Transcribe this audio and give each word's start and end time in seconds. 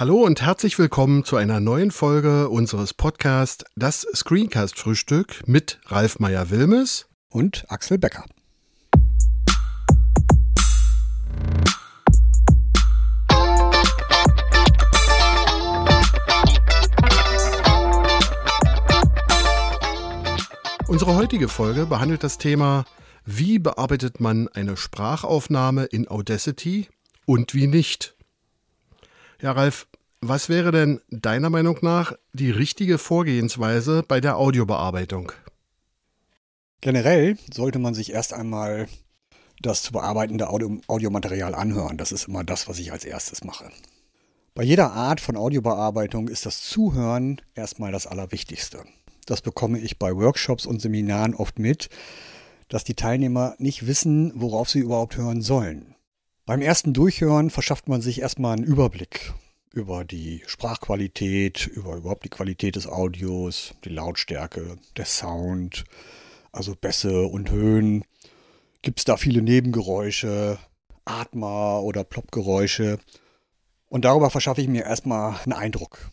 Hallo 0.00 0.22
und 0.24 0.40
herzlich 0.40 0.78
willkommen 0.78 1.24
zu 1.24 1.36
einer 1.36 1.60
neuen 1.60 1.90
Folge 1.90 2.48
unseres 2.48 2.94
Podcasts 2.94 3.66
Das 3.76 4.06
Screencast 4.14 4.78
Frühstück 4.78 5.46
mit 5.46 5.78
Ralf 5.88 6.18
Meyer-Wilmes 6.18 7.06
und 7.28 7.66
Axel 7.68 7.98
Becker. 7.98 8.24
Unsere 20.88 21.14
heutige 21.14 21.48
Folge 21.48 21.84
behandelt 21.84 22.24
das 22.24 22.38
Thema 22.38 22.86
Wie 23.26 23.58
bearbeitet 23.58 24.18
man 24.18 24.48
eine 24.48 24.78
Sprachaufnahme 24.78 25.84
in 25.84 26.08
Audacity 26.08 26.88
und 27.26 27.52
wie 27.52 27.66
nicht? 27.66 28.14
Ja, 29.42 29.52
Ralf, 29.52 29.86
was 30.20 30.50
wäre 30.50 30.70
denn 30.70 31.00
deiner 31.08 31.48
Meinung 31.48 31.78
nach 31.80 32.12
die 32.34 32.50
richtige 32.50 32.98
Vorgehensweise 32.98 34.04
bei 34.06 34.20
der 34.20 34.36
Audiobearbeitung? 34.36 35.32
Generell 36.82 37.38
sollte 37.50 37.78
man 37.78 37.94
sich 37.94 38.12
erst 38.12 38.34
einmal 38.34 38.86
das 39.62 39.82
zu 39.82 39.92
bearbeitende 39.92 40.50
Audio 40.50 40.78
Audiomaterial 40.88 41.54
anhören. 41.54 41.96
Das 41.96 42.12
ist 42.12 42.28
immer 42.28 42.44
das, 42.44 42.68
was 42.68 42.78
ich 42.78 42.92
als 42.92 43.06
erstes 43.06 43.42
mache. 43.42 43.70
Bei 44.54 44.62
jeder 44.62 44.92
Art 44.92 45.22
von 45.22 45.38
Audiobearbeitung 45.38 46.28
ist 46.28 46.44
das 46.44 46.60
Zuhören 46.62 47.40
erstmal 47.54 47.92
das 47.92 48.06
Allerwichtigste. 48.06 48.84
Das 49.24 49.40
bekomme 49.40 49.78
ich 49.78 49.98
bei 49.98 50.14
Workshops 50.14 50.66
und 50.66 50.82
Seminaren 50.82 51.34
oft 51.34 51.58
mit, 51.58 51.88
dass 52.68 52.84
die 52.84 52.94
Teilnehmer 52.94 53.54
nicht 53.58 53.86
wissen, 53.86 54.32
worauf 54.34 54.68
sie 54.68 54.80
überhaupt 54.80 55.16
hören 55.16 55.40
sollen. 55.40 55.89
Beim 56.46 56.62
ersten 56.62 56.92
Durchhören 56.92 57.50
verschafft 57.50 57.88
man 57.88 58.00
sich 58.00 58.20
erstmal 58.20 58.56
einen 58.56 58.64
Überblick 58.64 59.32
über 59.72 60.04
die 60.04 60.42
Sprachqualität, 60.46 61.66
über 61.66 61.96
überhaupt 61.96 62.24
die 62.24 62.30
Qualität 62.30 62.76
des 62.76 62.86
Audios, 62.86 63.74
die 63.84 63.90
Lautstärke, 63.90 64.78
der 64.96 65.04
Sound, 65.04 65.84
also 66.52 66.74
Bässe 66.74 67.22
und 67.26 67.50
Höhen. 67.50 68.04
Gibt 68.82 68.98
es 68.98 69.04
da 69.04 69.16
viele 69.16 69.42
Nebengeräusche, 69.42 70.58
Atmer 71.04 71.82
oder 71.82 72.02
Ploppgeräusche? 72.02 72.98
Und 73.88 74.04
darüber 74.04 74.30
verschaffe 74.30 74.60
ich 74.60 74.68
mir 74.68 74.84
erstmal 74.84 75.38
einen 75.44 75.52
Eindruck. 75.52 76.10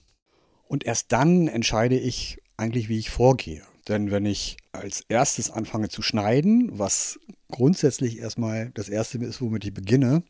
Und 0.68 0.86
erst 0.86 1.12
dann 1.12 1.48
entscheide 1.48 1.98
ich 1.98 2.42
eigentlich, 2.58 2.90
wie 2.90 3.00
ich 3.00 3.10
vorgehe. 3.10 3.64
Denn 3.88 4.12
wenn 4.12 4.26
ich 4.26 4.58
als 4.72 5.02
erstes 5.08 5.50
anfange 5.50 5.90
zu 5.90 6.02
schneiden, 6.02 6.70
was 6.78 7.20
grundsätzlich 7.50 8.20
erstmal 8.20 8.72
das 8.74 8.90
Erste 8.90 9.18
ist, 9.20 9.42
womit 9.42 9.66
ich 9.66 9.74
beginne, 9.74 10.24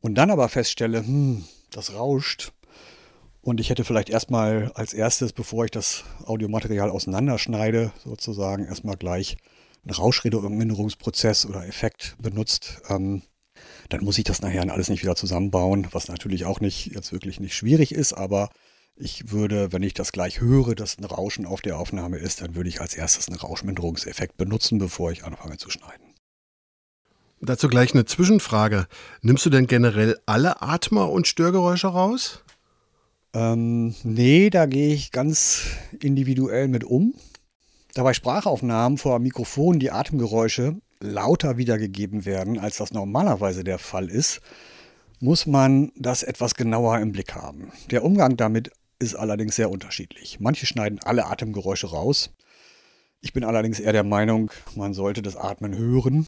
und 0.00 0.14
dann 0.14 0.30
aber 0.30 0.48
feststelle, 0.48 1.00
hm, 1.00 1.44
das 1.70 1.94
rauscht, 1.94 2.52
und 3.48 3.60
ich 3.60 3.70
hätte 3.70 3.84
vielleicht 3.84 4.10
erstmal 4.10 4.70
als 4.74 4.92
erstes, 4.92 5.32
bevor 5.32 5.64
ich 5.64 5.70
das 5.70 6.04
Audiomaterial 6.26 6.90
auseinanderschneide, 6.90 7.92
sozusagen 8.04 8.66
erstmal 8.66 8.96
gleich 8.96 9.36
einen 9.84 9.94
Rauschredminderungsprozess 9.94 11.46
oder 11.46 11.66
Effekt 11.66 12.16
benutzt. 12.20 12.82
Ähm, 12.90 13.22
dann 13.88 14.04
muss 14.04 14.18
ich 14.18 14.24
das 14.24 14.42
nachher 14.42 14.70
alles 14.70 14.90
nicht 14.90 15.02
wieder 15.02 15.16
zusammenbauen, 15.16 15.86
was 15.92 16.08
natürlich 16.08 16.44
auch 16.44 16.60
nicht 16.60 16.94
jetzt 16.94 17.12
wirklich 17.12 17.40
nicht 17.40 17.54
schwierig 17.54 17.92
ist, 17.92 18.12
aber 18.12 18.50
ich 18.96 19.30
würde, 19.30 19.72
wenn 19.72 19.82
ich 19.82 19.94
das 19.94 20.12
gleich 20.12 20.40
höre, 20.40 20.74
dass 20.74 20.98
ein 20.98 21.04
Rauschen 21.04 21.46
auf 21.46 21.62
der 21.62 21.78
Aufnahme 21.78 22.18
ist, 22.18 22.42
dann 22.42 22.54
würde 22.54 22.68
ich 22.68 22.80
als 22.80 22.94
erstes 22.94 23.28
einen 23.28 23.38
Rauschminderungseffekt 23.38 24.36
benutzen, 24.36 24.78
bevor 24.78 25.12
ich 25.12 25.24
anfange 25.24 25.56
zu 25.56 25.70
schneiden. 25.70 26.07
Dazu 27.40 27.68
gleich 27.68 27.94
eine 27.94 28.04
Zwischenfrage. 28.04 28.86
Nimmst 29.22 29.46
du 29.46 29.50
denn 29.50 29.66
generell 29.66 30.18
alle 30.26 30.60
Atmer 30.60 31.10
und 31.10 31.26
Störgeräusche 31.26 31.88
raus? 31.88 32.42
Ähm, 33.32 33.94
nee, 34.02 34.50
da 34.50 34.66
gehe 34.66 34.92
ich 34.92 35.12
ganz 35.12 35.62
individuell 36.00 36.68
mit 36.68 36.82
um. 36.82 37.14
Da 37.94 38.02
bei 38.02 38.12
Sprachaufnahmen 38.12 38.98
vor 38.98 39.18
Mikrofon 39.18 39.78
die 39.78 39.90
Atemgeräusche 39.90 40.76
lauter 41.00 41.56
wiedergegeben 41.56 42.24
werden, 42.24 42.58
als 42.58 42.78
das 42.78 42.92
normalerweise 42.92 43.62
der 43.62 43.78
Fall 43.78 44.08
ist, 44.08 44.40
muss 45.20 45.46
man 45.46 45.92
das 45.96 46.22
etwas 46.22 46.54
genauer 46.54 46.98
im 46.98 47.12
Blick 47.12 47.34
haben. 47.34 47.72
Der 47.90 48.04
Umgang 48.04 48.36
damit 48.36 48.70
ist 48.98 49.14
allerdings 49.14 49.56
sehr 49.56 49.70
unterschiedlich. 49.70 50.40
Manche 50.40 50.66
schneiden 50.66 50.98
alle 51.04 51.26
Atemgeräusche 51.26 51.88
raus. 51.88 52.30
Ich 53.20 53.32
bin 53.32 53.44
allerdings 53.44 53.80
eher 53.80 53.92
der 53.92 54.04
Meinung, 54.04 54.50
man 54.74 54.94
sollte 54.94 55.22
das 55.22 55.36
Atmen 55.36 55.76
hören, 55.76 56.26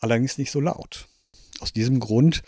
allerdings 0.00 0.38
nicht 0.38 0.50
so 0.50 0.60
laut. 0.60 1.08
Aus 1.60 1.72
diesem 1.72 2.00
Grund 2.00 2.42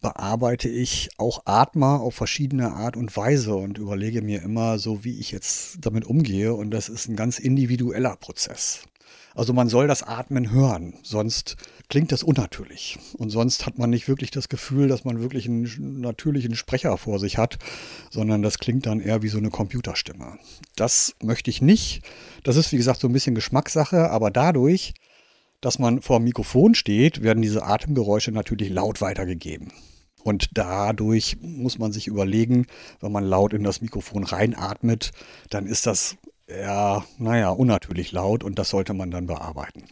bearbeite 0.00 0.68
ich 0.68 1.10
auch 1.16 1.42
Atma 1.46 1.96
auf 1.96 2.14
verschiedene 2.14 2.72
Art 2.72 2.96
und 2.96 3.16
Weise 3.16 3.54
und 3.54 3.78
überlege 3.78 4.22
mir 4.22 4.42
immer 4.42 4.78
so, 4.78 5.04
wie 5.04 5.18
ich 5.18 5.32
jetzt 5.32 5.78
damit 5.80 6.04
umgehe. 6.04 6.54
Und 6.54 6.70
das 6.70 6.88
ist 6.88 7.08
ein 7.08 7.16
ganz 7.16 7.38
individueller 7.38 8.16
Prozess. 8.16 8.82
Also 9.34 9.52
man 9.52 9.68
soll 9.68 9.86
das 9.86 10.02
Atmen 10.02 10.50
hören, 10.50 10.94
sonst 11.02 11.56
klingt 11.90 12.10
das 12.10 12.22
unnatürlich. 12.22 12.98
Und 13.18 13.28
sonst 13.28 13.66
hat 13.66 13.78
man 13.78 13.90
nicht 13.90 14.08
wirklich 14.08 14.30
das 14.30 14.48
Gefühl, 14.48 14.88
dass 14.88 15.04
man 15.04 15.20
wirklich 15.20 15.46
einen 15.46 16.00
natürlichen 16.00 16.56
Sprecher 16.56 16.96
vor 16.96 17.18
sich 17.18 17.36
hat, 17.36 17.58
sondern 18.10 18.40
das 18.40 18.58
klingt 18.58 18.86
dann 18.86 18.98
eher 18.98 19.22
wie 19.22 19.28
so 19.28 19.36
eine 19.36 19.50
Computerstimme. 19.50 20.38
Das 20.74 21.14
möchte 21.22 21.50
ich 21.50 21.60
nicht. 21.60 22.02
Das 22.44 22.56
ist, 22.56 22.72
wie 22.72 22.78
gesagt, 22.78 23.00
so 23.00 23.08
ein 23.08 23.12
bisschen 23.12 23.34
Geschmackssache, 23.34 24.10
aber 24.10 24.30
dadurch, 24.30 24.94
dass 25.60 25.78
man 25.78 26.02
vor 26.02 26.18
dem 26.18 26.24
Mikrofon 26.24 26.74
steht, 26.74 27.22
werden 27.22 27.42
diese 27.42 27.64
Atemgeräusche 27.64 28.32
natürlich 28.32 28.70
laut 28.70 29.00
weitergegeben. 29.00 29.72
Und 30.22 30.50
dadurch 30.54 31.36
muss 31.40 31.78
man 31.78 31.92
sich 31.92 32.08
überlegen, 32.08 32.66
wenn 33.00 33.12
man 33.12 33.24
laut 33.24 33.52
in 33.52 33.62
das 33.62 33.80
Mikrofon 33.80 34.24
reinatmet, 34.24 35.12
dann 35.50 35.66
ist 35.66 35.86
das 35.86 36.16
ja, 36.48 37.04
naja, 37.18 37.50
unnatürlich 37.50 38.12
laut 38.12 38.44
und 38.44 38.58
das 38.58 38.70
sollte 38.70 38.94
man 38.94 39.10
dann 39.10 39.26
bearbeiten. 39.26 39.84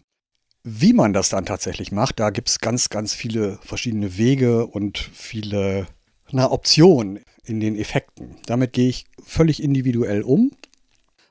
Wie 0.63 0.93
man 0.93 1.13
das 1.13 1.29
dann 1.29 1.47
tatsächlich 1.47 1.93
macht, 1.93 2.21
da 2.21 2.31
gibt 2.31 2.49
es 2.49 2.59
ganz, 2.59 2.89
ganz 2.89 3.13
viele 3.13 3.59
verschiedene 3.63 4.17
Wege 4.17 4.67
und 4.67 4.99
viele 4.99 5.87
na, 6.31 6.51
Optionen 6.51 7.21
in 7.45 7.61
den 7.61 7.77
Effekten. 7.77 8.37
Damit 8.47 8.73
gehe 8.73 8.89
ich 8.89 9.05
völlig 9.23 9.63
individuell 9.63 10.23
um. 10.23 10.53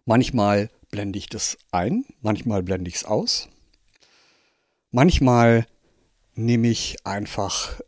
Manchmal 0.06 0.70
blende 0.92 1.18
ich 1.18 1.28
das 1.28 1.58
ein, 1.72 2.06
manchmal 2.22 2.62
blende 2.62 2.90
ich 2.90 2.96
es 2.96 3.06
aus. 3.06 3.50
Manchmal 4.96 5.66
nehme 6.36 6.68
ich 6.68 6.98
einfach 7.04 7.82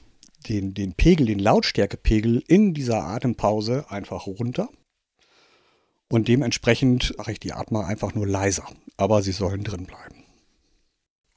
den, 0.49 0.73
den 0.73 0.93
Pegel, 0.93 1.27
den 1.27 1.37
Lautstärkepegel 1.37 2.43
in 2.47 2.73
dieser 2.73 3.03
Atempause 3.03 3.85
einfach 3.89 4.25
runter. 4.25 4.69
Und 6.09 6.27
dementsprechend 6.27 7.15
mache 7.15 7.31
ich 7.33 7.39
die 7.39 7.53
Atmer 7.53 7.85
einfach 7.85 8.15
nur 8.15 8.25
leiser. 8.25 8.65
Aber 8.97 9.21
sie 9.21 9.33
sollen 9.33 9.63
drin 9.63 9.85
bleiben. 9.85 10.23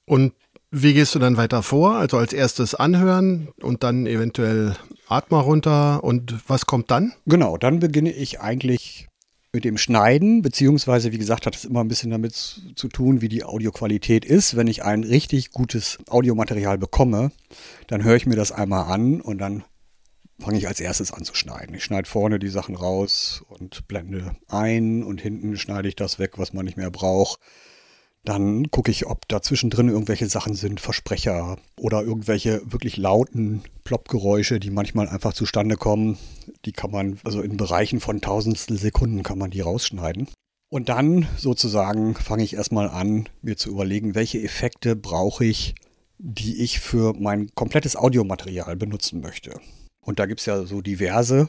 Und 0.07 0.33
wie 0.71 0.95
gehst 0.95 1.15
du 1.15 1.19
dann 1.19 1.37
weiter 1.37 1.62
vor? 1.62 1.97
Also 1.97 2.17
als 2.17 2.33
erstes 2.33 2.75
anhören 2.75 3.49
und 3.61 3.83
dann 3.83 4.07
eventuell 4.07 4.75
Atmer 5.07 5.41
runter. 5.41 6.03
Und 6.03 6.49
was 6.49 6.65
kommt 6.65 6.91
dann? 6.91 7.12
Genau, 7.27 7.59
dann 7.59 7.78
beginne 7.78 8.12
ich 8.12 8.41
eigentlich 8.41 9.09
mit 9.53 9.64
dem 9.64 9.78
Schneiden, 9.78 10.42
beziehungsweise, 10.42 11.12
wie 11.12 11.19
gesagt, 11.19 11.47
hat 11.47 11.56
es 11.56 11.64
immer 11.64 11.82
ein 11.82 11.88
bisschen 11.88 12.10
damit 12.10 12.34
zu 12.34 12.88
tun, 12.88 13.22
wie 13.22 13.28
die 13.28 13.44
Audioqualität 13.44 14.25
ist. 14.25 14.56
Wenn 14.56 14.66
ich 14.66 14.84
ein 14.84 15.04
richtig 15.04 15.53
gutes 15.53 15.98
Audiomaterial 16.09 16.76
bekomme, 16.76 17.32
dann 17.86 18.04
höre 18.04 18.16
ich 18.16 18.26
mir 18.26 18.36
das 18.36 18.53
einmal 18.53 18.92
an 18.92 19.20
und 19.20 19.38
dann 19.38 19.64
fange 20.38 20.59
ich 20.59 20.69
als 20.69 20.81
erstes 20.81 21.12
an 21.12 21.25
zu 21.25 21.34
schneiden. 21.34 21.75
Ich 21.75 21.84
schneide 21.84 22.09
vorne 22.09 22.38
die 22.38 22.48
Sachen 22.48 22.76
raus 22.76 23.42
und 23.48 23.88
blende 23.88 24.36
ein 24.48 25.03
und 25.03 25.20
hinten 25.20 25.56
schneide 25.56 25.88
ich 25.88 25.97
das 25.97 26.19
weg, 26.19 26.32
was 26.36 26.53
man 26.53 26.65
nicht 26.65 26.76
mehr 26.76 26.91
braucht. 26.91 27.41
Dann 28.28 28.71
gucke 28.71 28.91
ich, 28.91 29.06
ob 29.06 29.27
da 29.28 29.41
zwischendrin 29.41 29.89
irgendwelche 29.89 30.28
Sachen 30.28 30.53
sind, 30.53 30.81
Versprecher 30.81 31.56
oder 31.78 32.03
irgendwelche 32.03 32.61
wirklich 32.71 32.99
lauten 32.99 33.62
Ploppgeräusche, 33.84 34.61
die 34.61 34.69
manchmal 34.69 35.09
einfach 35.09 35.33
zustande 35.33 35.77
kommen. 35.77 36.19
Die 36.66 36.72
kann 36.72 36.91
man, 36.91 37.19
also 37.25 37.41
in 37.41 37.56
Bereichen 37.56 38.01
von 38.01 38.21
tausendstel 38.21 38.77
Sekunden 38.77 39.22
kann 39.22 39.39
man 39.39 39.51
die 39.51 39.63
rausschneiden. 39.63 40.28
Und 40.69 40.91
dann 40.91 41.27
sozusagen 41.39 42.16
fange 42.16 42.45
ich 42.45 42.53
erstmal 42.53 42.91
an, 42.91 43.30
mir 43.41 43.57
zu 43.57 43.71
überlegen, 43.71 44.15
welche 44.15 44.42
Effekte 44.42 44.95
brauche 44.95 45.47
ich, 45.47 45.75
die 46.19 46.63
ich 46.63 46.80
für 46.80 47.15
mein 47.19 47.48
komplettes 47.54 47.97
Audiomaterial 47.97 48.77
benutzen 48.77 49.22
möchte. 49.22 49.59
Und 50.04 50.19
da 50.19 50.27
gibt 50.27 50.41
es 50.41 50.47
ja 50.47 50.66
so 50.66 50.83
diverse. 50.83 51.48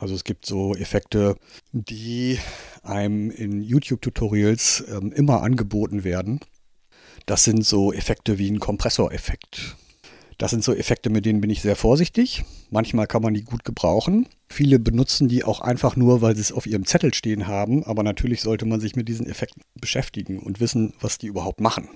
Also 0.00 0.14
es 0.14 0.24
gibt 0.24 0.46
so 0.46 0.74
Effekte, 0.74 1.36
die 1.72 2.38
einem 2.82 3.30
in 3.30 3.60
YouTube-Tutorials 3.60 4.84
ähm, 4.88 5.12
immer 5.12 5.42
angeboten 5.42 6.04
werden. 6.04 6.40
Das 7.26 7.44
sind 7.44 7.66
so 7.66 7.92
Effekte 7.92 8.38
wie 8.38 8.50
ein 8.50 8.60
Kompressoreffekt. 8.60 9.76
Das 10.38 10.52
sind 10.52 10.64
so 10.64 10.74
Effekte, 10.74 11.10
mit 11.10 11.26
denen 11.26 11.42
bin 11.42 11.50
ich 11.50 11.60
sehr 11.60 11.76
vorsichtig. 11.76 12.44
Manchmal 12.70 13.06
kann 13.06 13.20
man 13.20 13.34
die 13.34 13.44
gut 13.44 13.62
gebrauchen. 13.62 14.26
Viele 14.48 14.78
benutzen 14.78 15.28
die 15.28 15.44
auch 15.44 15.60
einfach 15.60 15.96
nur, 15.96 16.22
weil 16.22 16.34
sie 16.34 16.40
es 16.40 16.50
auf 16.50 16.66
ihrem 16.66 16.86
Zettel 16.86 17.12
stehen 17.12 17.46
haben. 17.46 17.84
Aber 17.84 18.02
natürlich 18.02 18.40
sollte 18.40 18.64
man 18.64 18.80
sich 18.80 18.96
mit 18.96 19.06
diesen 19.06 19.26
Effekten 19.26 19.62
beschäftigen 19.78 20.38
und 20.38 20.60
wissen, 20.60 20.94
was 20.98 21.18
die 21.18 21.26
überhaupt 21.26 21.60
machen. 21.60 21.90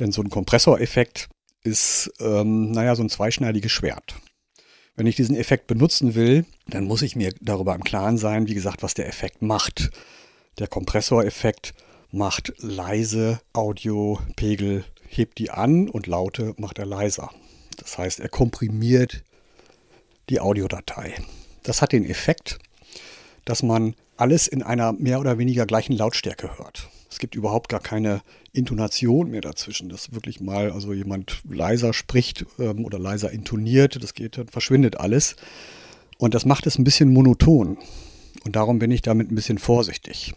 Denn 0.00 0.10
so 0.10 0.20
ein 0.20 0.30
Kompressoreffekt 0.30 1.28
ist, 1.62 2.12
ähm, 2.18 2.72
naja, 2.72 2.96
so 2.96 3.04
ein 3.04 3.08
zweischneidiges 3.08 3.70
Schwert. 3.70 4.16
Wenn 4.94 5.06
ich 5.06 5.16
diesen 5.16 5.36
Effekt 5.36 5.66
benutzen 5.66 6.14
will, 6.14 6.44
dann 6.66 6.84
muss 6.84 7.02
ich 7.02 7.16
mir 7.16 7.32
darüber 7.40 7.74
im 7.74 7.82
Klaren 7.82 8.18
sein, 8.18 8.46
wie 8.46 8.54
gesagt, 8.54 8.82
was 8.82 8.92
der 8.92 9.08
Effekt 9.08 9.40
macht. 9.40 9.90
Der 10.58 10.66
Kompressoreffekt 10.66 11.72
macht 12.10 12.52
leise 12.58 13.40
Audiopegel, 13.54 14.84
hebt 15.08 15.38
die 15.38 15.50
an 15.50 15.88
und 15.88 16.06
laute 16.06 16.54
macht 16.58 16.78
er 16.78 16.84
leiser. 16.84 17.30
Das 17.78 17.96
heißt, 17.96 18.20
er 18.20 18.28
komprimiert 18.28 19.22
die 20.28 20.40
Audiodatei. 20.40 21.14
Das 21.62 21.80
hat 21.80 21.92
den 21.92 22.04
Effekt, 22.04 22.58
dass 23.46 23.62
man 23.62 23.94
alles 24.18 24.46
in 24.46 24.62
einer 24.62 24.92
mehr 24.92 25.20
oder 25.20 25.38
weniger 25.38 25.64
gleichen 25.64 25.96
Lautstärke 25.96 26.58
hört. 26.58 26.90
Es 27.12 27.18
gibt 27.18 27.34
überhaupt 27.34 27.68
gar 27.68 27.80
keine 27.80 28.22
Intonation 28.54 29.30
mehr 29.30 29.42
dazwischen, 29.42 29.90
dass 29.90 30.14
wirklich 30.14 30.40
mal 30.40 30.72
also 30.72 30.94
jemand 30.94 31.42
leiser 31.48 31.92
spricht 31.92 32.46
ähm, 32.58 32.86
oder 32.86 32.98
leiser 32.98 33.30
intoniert, 33.30 34.02
das 34.02 34.14
geht, 34.14 34.38
dann 34.38 34.48
verschwindet 34.48 34.98
alles. 34.98 35.36
Und 36.16 36.32
das 36.32 36.46
macht 36.46 36.66
es 36.66 36.78
ein 36.78 36.84
bisschen 36.84 37.12
monoton. 37.12 37.76
Und 38.44 38.56
darum 38.56 38.78
bin 38.78 38.90
ich 38.90 39.02
damit 39.02 39.30
ein 39.30 39.34
bisschen 39.34 39.58
vorsichtig. 39.58 40.32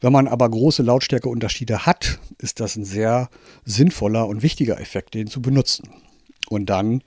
Wenn 0.00 0.12
man 0.12 0.26
aber 0.26 0.48
große 0.48 0.82
Lautstärkeunterschiede 0.82 1.84
hat, 1.84 2.18
ist 2.38 2.60
das 2.60 2.76
ein 2.76 2.86
sehr 2.86 3.28
sinnvoller 3.66 4.26
und 4.26 4.42
wichtiger 4.42 4.80
Effekt, 4.80 5.12
den 5.12 5.26
zu 5.26 5.42
benutzen. 5.42 5.90
Und 6.48 6.70
dann 6.70 7.02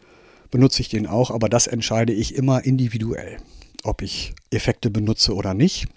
benutze 0.51 0.81
ich 0.81 0.89
den 0.89 1.07
auch, 1.07 1.31
aber 1.31 1.49
das 1.49 1.65
entscheide 1.65 2.13
ich 2.13 2.35
immer 2.35 2.63
individuell, 2.63 3.37
ob 3.81 4.03
ich 4.03 4.35
Effekte 4.51 4.91
benutze 4.91 5.33
oder 5.33 5.55
nicht. 5.55 5.87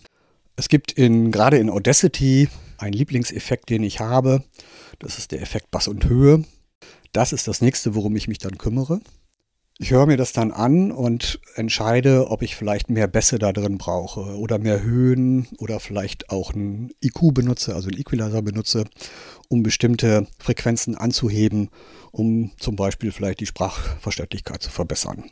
Es 0.56 0.70
gibt 0.70 0.92
in, 0.92 1.30
gerade 1.30 1.58
in 1.58 1.68
Audacity 1.68 2.48
einen 2.78 2.92
Lieblingseffekt, 2.92 3.70
den 3.70 3.82
ich 3.82 4.00
habe. 4.00 4.42
Das 4.98 5.18
ist 5.18 5.32
der 5.32 5.42
Effekt 5.42 5.70
Bass 5.70 5.88
und 5.88 6.06
Höhe. 6.06 6.44
Das 7.12 7.32
ist 7.32 7.48
das 7.48 7.60
nächste, 7.60 7.94
worum 7.94 8.16
ich 8.16 8.28
mich 8.28 8.38
dann 8.38 8.58
kümmere. 8.58 9.00
Ich 9.78 9.90
höre 9.90 10.06
mir 10.06 10.16
das 10.16 10.32
dann 10.32 10.52
an 10.52 10.90
und 10.90 11.38
entscheide, 11.54 12.30
ob 12.30 12.40
ich 12.40 12.56
vielleicht 12.56 12.88
mehr 12.88 13.08
Bässe 13.08 13.38
da 13.38 13.52
drin 13.52 13.76
brauche 13.76 14.38
oder 14.38 14.58
mehr 14.58 14.82
Höhen 14.82 15.48
oder 15.58 15.80
vielleicht 15.80 16.30
auch 16.30 16.54
einen 16.54 16.92
IQ 17.02 17.34
benutze, 17.34 17.74
also 17.74 17.88
einen 17.88 17.98
Equalizer 17.98 18.40
benutze, 18.40 18.84
um 19.48 19.62
bestimmte 19.62 20.26
Frequenzen 20.38 20.94
anzuheben, 20.94 21.68
um 22.10 22.52
zum 22.58 22.74
Beispiel 22.74 23.12
vielleicht 23.12 23.40
die 23.40 23.46
Sprachverständlichkeit 23.46 24.62
zu 24.62 24.70
verbessern. 24.70 25.30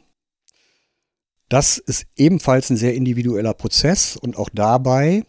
Das 1.48 1.78
ist 1.78 2.06
ebenfalls 2.16 2.68
ein 2.68 2.76
sehr 2.76 2.94
individueller 2.94 3.54
Prozess 3.54 4.16
und 4.16 4.36
auch 4.36 4.50
dabei 4.52 5.24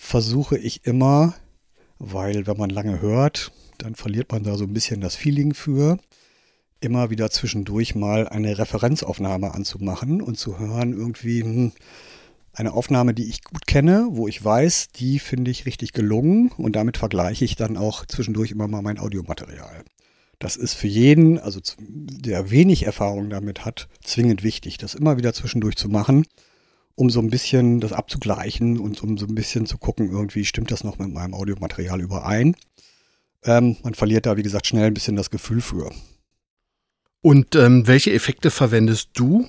versuche 0.00 0.56
ich 0.56 0.86
immer, 0.86 1.34
weil 1.98 2.46
wenn 2.46 2.56
man 2.56 2.70
lange 2.70 3.02
hört, 3.02 3.52
dann 3.78 3.94
verliert 3.94 4.32
man 4.32 4.42
da 4.42 4.56
so 4.56 4.64
ein 4.64 4.72
bisschen 4.72 5.02
das 5.02 5.14
Feeling 5.14 5.52
für, 5.52 5.98
immer 6.80 7.10
wieder 7.10 7.30
zwischendurch 7.30 7.94
mal 7.94 8.26
eine 8.26 8.58
Referenzaufnahme 8.58 9.54
anzumachen 9.54 10.22
und 10.22 10.38
zu 10.38 10.58
hören, 10.58 10.94
irgendwie 10.94 11.42
hm, 11.42 11.72
eine 12.54 12.72
Aufnahme, 12.72 13.12
die 13.12 13.28
ich 13.28 13.44
gut 13.44 13.66
kenne, 13.66 14.08
wo 14.12 14.26
ich 14.26 14.42
weiß, 14.42 14.88
die 14.88 15.18
finde 15.18 15.50
ich 15.50 15.66
richtig 15.66 15.92
gelungen 15.92 16.50
und 16.56 16.74
damit 16.74 16.96
vergleiche 16.96 17.44
ich 17.44 17.54
dann 17.54 17.76
auch 17.76 18.06
zwischendurch 18.06 18.50
immer 18.50 18.66
mal 18.66 18.82
mein 18.82 18.98
Audiomaterial. 18.98 19.84
Das 20.38 20.56
ist 20.56 20.74
für 20.74 20.88
jeden, 20.88 21.38
also 21.38 21.60
der 21.78 22.50
wenig 22.50 22.84
Erfahrung 22.84 23.28
damit 23.28 23.66
hat, 23.66 23.88
zwingend 24.02 24.42
wichtig, 24.42 24.78
das 24.78 24.94
immer 24.94 25.18
wieder 25.18 25.34
zwischendurch 25.34 25.76
zu 25.76 25.90
machen, 25.90 26.24
um 27.00 27.08
so 27.08 27.20
ein 27.20 27.30
bisschen 27.30 27.80
das 27.80 27.94
abzugleichen 27.94 28.78
und 28.78 29.02
um 29.02 29.16
so 29.16 29.24
ein 29.24 29.34
bisschen 29.34 29.64
zu 29.64 29.78
gucken, 29.78 30.10
irgendwie 30.10 30.44
stimmt 30.44 30.70
das 30.70 30.84
noch 30.84 30.98
mit 30.98 31.10
meinem 31.10 31.32
Audiomaterial 31.32 31.98
überein. 31.98 32.54
Ähm, 33.42 33.78
man 33.82 33.94
verliert 33.94 34.26
da, 34.26 34.36
wie 34.36 34.42
gesagt, 34.42 34.66
schnell 34.66 34.84
ein 34.84 34.92
bisschen 34.92 35.16
das 35.16 35.30
Gefühl 35.30 35.62
für. 35.62 35.90
Und 37.22 37.56
ähm, 37.56 37.86
welche 37.86 38.12
Effekte 38.12 38.50
verwendest 38.50 39.10
du? 39.14 39.48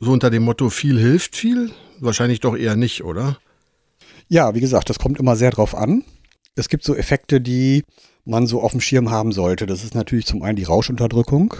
So 0.00 0.10
unter 0.12 0.30
dem 0.30 0.42
Motto, 0.44 0.70
viel 0.70 0.98
hilft 0.98 1.36
viel? 1.36 1.70
Wahrscheinlich 1.98 2.40
doch 2.40 2.56
eher 2.56 2.76
nicht, 2.76 3.04
oder? 3.04 3.36
Ja, 4.28 4.54
wie 4.54 4.60
gesagt, 4.60 4.88
das 4.88 4.98
kommt 4.98 5.18
immer 5.18 5.36
sehr 5.36 5.50
drauf 5.50 5.74
an. 5.74 6.02
Es 6.54 6.70
gibt 6.70 6.84
so 6.84 6.94
Effekte, 6.94 7.42
die 7.42 7.84
man 8.24 8.46
so 8.46 8.62
auf 8.62 8.70
dem 8.70 8.80
Schirm 8.80 9.10
haben 9.10 9.32
sollte. 9.32 9.66
Das 9.66 9.84
ist 9.84 9.94
natürlich 9.94 10.24
zum 10.24 10.42
einen 10.42 10.56
die 10.56 10.64
Rauschunterdrückung, 10.64 11.52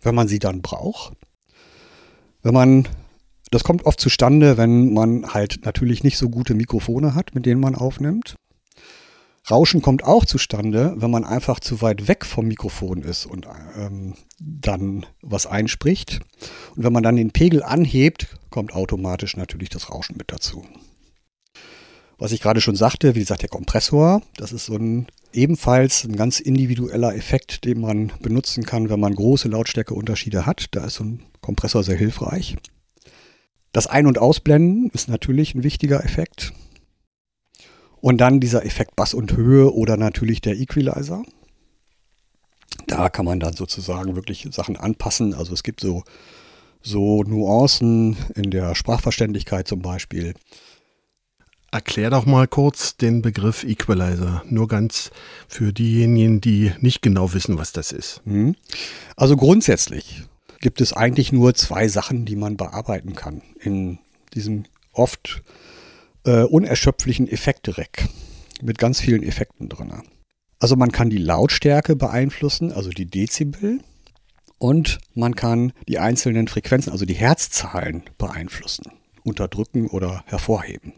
wenn 0.00 0.14
man 0.14 0.28
sie 0.28 0.38
dann 0.38 0.62
braucht. 0.62 1.12
Wenn 2.42 2.54
man, 2.54 2.88
das 3.52 3.64
kommt 3.64 3.84
oft 3.84 4.00
zustande, 4.00 4.56
wenn 4.56 4.92
man 4.92 5.34
halt 5.34 5.60
natürlich 5.64 6.02
nicht 6.02 6.16
so 6.16 6.30
gute 6.30 6.54
Mikrofone 6.54 7.14
hat, 7.14 7.34
mit 7.34 7.44
denen 7.44 7.60
man 7.60 7.74
aufnimmt. 7.74 8.36
Rauschen 9.50 9.82
kommt 9.82 10.04
auch 10.04 10.24
zustande, 10.24 10.94
wenn 10.96 11.10
man 11.10 11.24
einfach 11.24 11.60
zu 11.60 11.82
weit 11.82 12.08
weg 12.08 12.24
vom 12.24 12.46
Mikrofon 12.46 13.02
ist 13.02 13.26
und 13.26 13.46
ähm, 13.76 14.14
dann 14.40 15.04
was 15.20 15.46
einspricht. 15.46 16.20
Und 16.76 16.84
wenn 16.84 16.92
man 16.92 17.02
dann 17.02 17.16
den 17.16 17.32
Pegel 17.32 17.62
anhebt, 17.62 18.28
kommt 18.50 18.72
automatisch 18.72 19.36
natürlich 19.36 19.68
das 19.68 19.90
Rauschen 19.90 20.16
mit 20.16 20.32
dazu. 20.32 20.64
Was 22.18 22.32
ich 22.32 22.40
gerade 22.40 22.60
schon 22.60 22.76
sagte, 22.76 23.14
wie 23.16 23.20
gesagt, 23.20 23.42
der 23.42 23.48
Kompressor, 23.48 24.22
das 24.36 24.52
ist 24.52 24.66
so 24.66 24.76
ein 24.76 25.08
ebenfalls 25.32 26.04
ein 26.04 26.16
ganz 26.16 26.40
individueller 26.40 27.14
Effekt, 27.14 27.64
den 27.64 27.80
man 27.80 28.12
benutzen 28.20 28.64
kann, 28.64 28.88
wenn 28.88 29.00
man 29.00 29.14
große 29.14 29.48
Lautstärkeunterschiede 29.48 30.46
hat. 30.46 30.66
Da 30.70 30.84
ist 30.84 30.94
so 30.94 31.04
ein 31.04 31.22
Kompressor 31.40 31.82
sehr 31.82 31.96
hilfreich. 31.96 32.56
Das 33.72 33.86
Ein- 33.86 34.06
und 34.06 34.18
Ausblenden 34.18 34.90
ist 34.90 35.08
natürlich 35.08 35.54
ein 35.54 35.62
wichtiger 35.62 36.04
Effekt. 36.04 36.52
Und 38.00 38.20
dann 38.20 38.40
dieser 38.40 38.66
Effekt 38.66 38.96
Bass 38.96 39.14
und 39.14 39.36
Höhe 39.36 39.72
oder 39.72 39.96
natürlich 39.96 40.40
der 40.40 40.56
Equalizer. 40.58 41.22
Da 42.86 43.08
kann 43.08 43.24
man 43.24 43.40
dann 43.40 43.54
sozusagen 43.54 44.16
wirklich 44.16 44.46
Sachen 44.50 44.76
anpassen. 44.76 45.34
Also 45.34 45.54
es 45.54 45.62
gibt 45.62 45.80
so, 45.80 46.02
so 46.82 47.22
Nuancen 47.22 48.16
in 48.34 48.50
der 48.50 48.74
Sprachverständlichkeit 48.74 49.68
zum 49.68 49.80
Beispiel. 49.80 50.34
Erklär 51.70 52.10
doch 52.10 52.26
mal 52.26 52.46
kurz 52.46 52.98
den 52.98 53.22
Begriff 53.22 53.64
Equalizer. 53.64 54.42
Nur 54.46 54.68
ganz 54.68 55.10
für 55.48 55.72
diejenigen, 55.72 56.42
die 56.42 56.72
nicht 56.80 57.00
genau 57.00 57.32
wissen, 57.32 57.56
was 57.56 57.72
das 57.72 57.92
ist. 57.92 58.20
Mhm. 58.26 58.56
Also 59.16 59.36
grundsätzlich 59.36 60.24
gibt 60.62 60.80
es 60.80 60.94
eigentlich 60.94 61.32
nur 61.32 61.54
zwei 61.54 61.88
Sachen, 61.88 62.24
die 62.24 62.36
man 62.36 62.56
bearbeiten 62.56 63.14
kann 63.14 63.42
in 63.60 63.98
diesem 64.32 64.64
oft 64.92 65.42
äh, 66.24 66.44
unerschöpflichen 66.44 67.28
Effekte-Rack 67.28 68.08
mit 68.62 68.78
ganz 68.78 69.00
vielen 69.00 69.22
Effekten 69.22 69.68
drin. 69.68 69.92
Also 70.58 70.76
man 70.76 70.92
kann 70.92 71.10
die 71.10 71.18
Lautstärke 71.18 71.96
beeinflussen, 71.96 72.72
also 72.72 72.90
die 72.90 73.06
Dezibel, 73.06 73.80
und 74.58 74.98
man 75.14 75.34
kann 75.34 75.72
die 75.88 75.98
einzelnen 75.98 76.46
Frequenzen, 76.46 76.92
also 76.92 77.04
die 77.04 77.14
Herzzahlen 77.14 78.04
beeinflussen, 78.16 78.92
unterdrücken 79.24 79.88
oder 79.88 80.22
hervorheben. 80.26 80.92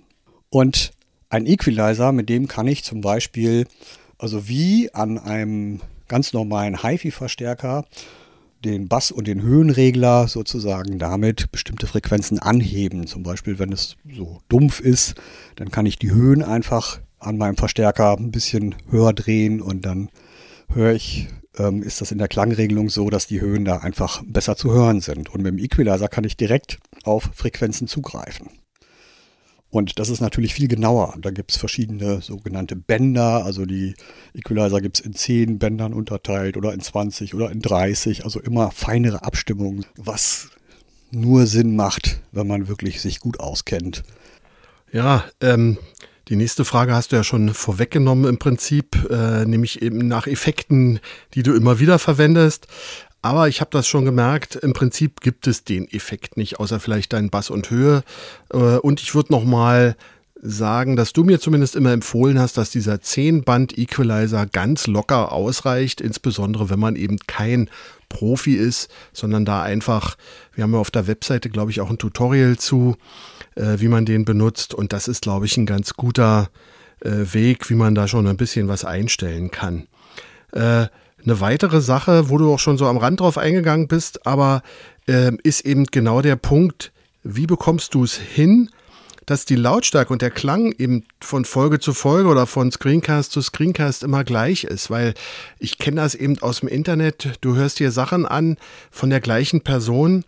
Und 0.50 0.92
ein 1.30 1.46
Equalizer, 1.46 2.12
mit 2.12 2.28
dem 2.28 2.46
kann 2.46 2.68
ich 2.68 2.84
zum 2.84 3.00
Beispiel, 3.00 3.66
also 4.18 4.48
wie 4.48 4.92
an 4.92 5.18
einem 5.18 5.80
ganz 6.08 6.34
normalen 6.34 6.82
HiFi-Verstärker, 6.82 7.86
den 8.64 8.88
Bass- 8.88 9.11
und 9.11 9.26
den 9.26 9.42
Höhenregler 9.42 10.28
sozusagen 10.28 10.99
damit 10.99 11.50
bestimmte 11.52 11.87
Frequenzen 11.87 12.38
anheben. 12.38 13.06
Zum 13.06 13.23
Beispiel, 13.23 13.59
wenn 13.59 13.73
es 13.73 13.97
so 14.12 14.40
dumpf 14.49 14.80
ist, 14.80 15.14
dann 15.56 15.71
kann 15.71 15.87
ich 15.87 15.99
die 15.99 16.11
Höhen 16.11 16.42
einfach 16.42 17.00
an 17.18 17.38
meinem 17.38 17.56
Verstärker 17.56 18.16
ein 18.16 18.30
bisschen 18.30 18.75
höher 18.90 19.12
drehen 19.12 19.61
und 19.61 19.85
dann 19.85 20.09
höre 20.73 20.92
ich, 20.94 21.28
ähm, 21.56 21.83
ist 21.83 22.00
das 22.00 22.12
in 22.12 22.18
der 22.18 22.28
Klangregelung 22.28 22.90
so, 22.90 23.11
dass 23.11 23.26
die 23.26 23.40
Höhen 23.40 23.64
da 23.64 23.78
einfach 23.78 24.23
besser 24.26 24.56
zu 24.56 24.73
hören 24.73 25.00
sind. 25.00 25.30
Und 25.30 25.42
mit 25.42 25.52
dem 25.52 25.59
Equalizer 25.59 26.09
kann 26.09 26.25
ich 26.25 26.37
direkt 26.37 26.78
auf 27.04 27.30
Frequenzen 27.35 27.87
zugreifen. 27.87 28.49
Und 29.74 29.98
das 29.98 30.08
ist 30.08 30.20
natürlich 30.20 30.54
viel 30.54 30.68
genauer. 30.68 31.16
Da 31.20 31.32
gibt 31.32 31.50
es 31.50 31.56
verschiedene 31.56 32.20
sogenannte 32.20 32.76
Bänder. 32.76 33.44
Also 33.44 33.66
die 33.66 33.94
Equalizer 34.32 34.80
gibt 34.80 35.00
es 35.00 35.04
in 35.04 35.14
10 35.14 35.58
Bändern 35.58 35.94
unterteilt 35.94 36.56
oder 36.56 36.72
in 36.72 36.80
20 36.80 37.34
oder 37.34 37.50
in 37.50 37.60
30. 37.60 38.22
Also 38.22 38.38
immer 38.38 38.70
feinere 38.70 39.24
Abstimmungen, 39.24 39.84
was 39.96 40.50
nur 41.10 41.46
Sinn 41.46 41.74
macht, 41.74 42.20
wenn 42.30 42.46
man 42.46 42.68
wirklich 42.68 43.00
sich 43.00 43.18
gut 43.18 43.40
auskennt. 43.40 44.04
Ja, 44.92 45.24
ähm, 45.40 45.78
die 46.28 46.36
nächste 46.36 46.64
Frage 46.64 46.94
hast 46.94 47.10
du 47.10 47.16
ja 47.16 47.24
schon 47.24 47.52
vorweggenommen 47.52 48.26
im 48.26 48.38
Prinzip, 48.38 49.10
äh, 49.10 49.44
nämlich 49.44 49.82
eben 49.82 50.06
nach 50.06 50.28
Effekten, 50.28 51.00
die 51.34 51.42
du 51.42 51.52
immer 51.52 51.80
wieder 51.80 51.98
verwendest. 51.98 52.68
Aber 53.24 53.48
ich 53.48 53.62
habe 53.62 53.70
das 53.70 53.88
schon 53.88 54.04
gemerkt, 54.04 54.54
im 54.56 54.74
Prinzip 54.74 55.22
gibt 55.22 55.46
es 55.46 55.64
den 55.64 55.90
Effekt 55.90 56.36
nicht, 56.36 56.60
außer 56.60 56.78
vielleicht 56.78 57.14
deinen 57.14 57.30
Bass 57.30 57.48
und 57.48 57.70
Höhe. 57.70 58.04
Äh, 58.52 58.58
und 58.58 59.00
ich 59.00 59.14
würde 59.14 59.32
noch 59.32 59.44
mal 59.44 59.96
sagen, 60.42 60.94
dass 60.94 61.14
du 61.14 61.24
mir 61.24 61.40
zumindest 61.40 61.74
immer 61.74 61.92
empfohlen 61.92 62.38
hast, 62.38 62.58
dass 62.58 62.68
dieser 62.68 62.96
10-Band-Equalizer 62.96 64.44
ganz 64.44 64.86
locker 64.86 65.32
ausreicht, 65.32 66.02
insbesondere 66.02 66.68
wenn 66.68 66.78
man 66.78 66.96
eben 66.96 67.16
kein 67.26 67.70
Profi 68.10 68.56
ist, 68.56 68.90
sondern 69.14 69.46
da 69.46 69.62
einfach, 69.62 70.18
wir 70.54 70.64
haben 70.64 70.74
ja 70.74 70.78
auf 70.78 70.90
der 70.90 71.06
Webseite, 71.06 71.48
glaube 71.48 71.70
ich, 71.70 71.80
auch 71.80 71.88
ein 71.88 71.96
Tutorial 71.96 72.58
zu, 72.58 72.94
äh, 73.54 73.76
wie 73.78 73.88
man 73.88 74.04
den 74.04 74.26
benutzt. 74.26 74.74
Und 74.74 74.92
das 74.92 75.08
ist, 75.08 75.22
glaube 75.22 75.46
ich, 75.46 75.56
ein 75.56 75.64
ganz 75.64 75.94
guter 75.94 76.50
äh, 77.00 77.32
Weg, 77.32 77.70
wie 77.70 77.74
man 77.74 77.94
da 77.94 78.06
schon 78.06 78.26
ein 78.26 78.36
bisschen 78.36 78.68
was 78.68 78.84
einstellen 78.84 79.50
kann. 79.50 79.86
Eine 81.24 81.40
weitere 81.40 81.80
Sache, 81.80 82.28
wo 82.28 82.36
du 82.36 82.52
auch 82.52 82.58
schon 82.58 82.76
so 82.76 82.86
am 82.86 82.98
Rand 82.98 83.20
drauf 83.20 83.38
eingegangen 83.38 83.88
bist, 83.88 84.26
aber 84.26 84.62
äh, 85.06 85.32
ist 85.42 85.64
eben 85.64 85.86
genau 85.86 86.20
der 86.20 86.36
Punkt, 86.36 86.92
wie 87.22 87.46
bekommst 87.46 87.94
du 87.94 88.04
es 88.04 88.14
hin, 88.14 88.68
dass 89.24 89.46
die 89.46 89.56
Lautstärke 89.56 90.12
und 90.12 90.20
der 90.20 90.30
Klang 90.30 90.72
eben 90.72 91.04
von 91.20 91.46
Folge 91.46 91.78
zu 91.80 91.94
Folge 91.94 92.28
oder 92.28 92.46
von 92.46 92.70
Screencast 92.70 93.32
zu 93.32 93.40
Screencast 93.40 94.02
immer 94.02 94.22
gleich 94.22 94.64
ist, 94.64 94.90
weil 94.90 95.14
ich 95.58 95.78
kenne 95.78 96.02
das 96.02 96.14
eben 96.14 96.38
aus 96.42 96.60
dem 96.60 96.68
Internet. 96.68 97.38
Du 97.40 97.56
hörst 97.56 97.78
dir 97.78 97.90
Sachen 97.90 98.26
an 98.26 98.58
von 98.90 99.08
der 99.08 99.20
gleichen 99.20 99.62
Person 99.62 100.24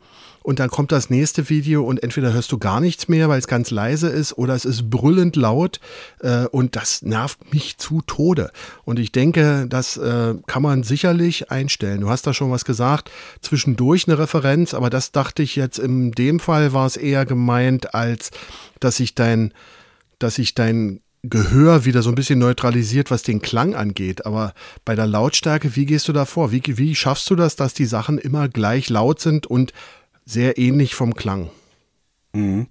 und 0.47 0.61
dann 0.61 0.71
kommt 0.71 0.93
das 0.93 1.11
nächste 1.11 1.49
Video 1.49 1.83
und 1.83 2.05
entweder 2.05 2.33
hörst 2.33 2.53
du 2.53 2.59
gar 2.59 2.81
nichts 2.81 3.09
mehr, 3.09 3.29
weil 3.29 3.41
es 3.41 3.49
ganz 3.49 3.73
leise 3.73 4.07
ist, 4.07 4.39
oder 4.39 4.55
es 4.55 4.65
ist 4.65 4.89
brüllend 4.89 5.35
laut 5.35 5.81
äh, 6.21 6.45
und 6.45 6.77
das 6.77 7.03
nervt 7.03 7.53
mich 7.53 7.79
zu 7.79 8.01
Tode. 8.07 8.53
Und 8.85 9.01
ich 9.01 9.11
denke, 9.11 9.67
das 9.69 9.97
äh, 9.97 10.35
kann 10.47 10.63
man 10.63 10.85
sicherlich 10.85 11.51
einstellen. 11.51 12.01
Du 12.01 12.11
hast 12.11 12.29
da 12.29 12.33
schon 12.33 12.53
was 12.53 12.65
gesagt, 12.65 13.11
zwischendurch 13.41 14.07
eine 14.07 14.21
Referenz, 14.21 14.73
aber 14.73 14.89
das 14.89 15.11
dachte 15.11 15.43
ich 15.43 15.57
jetzt 15.57 15.81
in 15.81 16.13
dem 16.13 16.39
Fall 16.39 16.73
war 16.73 16.87
es 16.87 16.97
eher 16.97 17.27
gemeint, 17.27 17.93
als 17.93 18.31
dass 18.79 18.99
sich 18.99 19.17
dein, 19.17 19.53
dass 20.21 20.37
sich 20.37 20.55
dein 20.55 21.01
Gehör 21.25 21.85
wieder 21.85 22.03
so 22.03 22.11
ein 22.11 22.15
bisschen 22.15 22.39
neutralisiert, 22.39 23.11
was 23.11 23.25
den 23.25 23.43
Klang 23.43 23.75
angeht. 23.75 24.27
Aber 24.27 24.55
bei 24.85 24.95
der 24.95 25.09
Lautstärke, 25.09 25.75
wie 25.75 25.87
gehst 25.87 26.07
du 26.07 26.13
da 26.13 26.25
vor? 26.25 26.53
Wie, 26.53 26.63
wie 26.65 26.95
schaffst 26.95 27.29
du 27.31 27.35
das, 27.35 27.57
dass 27.57 27.75
die 27.75 27.85
Sachen 27.85 28.19
immer 28.19 28.49
gleich 28.49 28.89
laut 28.91 29.19
sind 29.19 29.49
und 29.49 29.73
sehr 30.27 30.59
ähnlich 30.59 30.95
vom 30.95 31.15
Klang. 31.15 31.51
Mhm. 32.35 32.67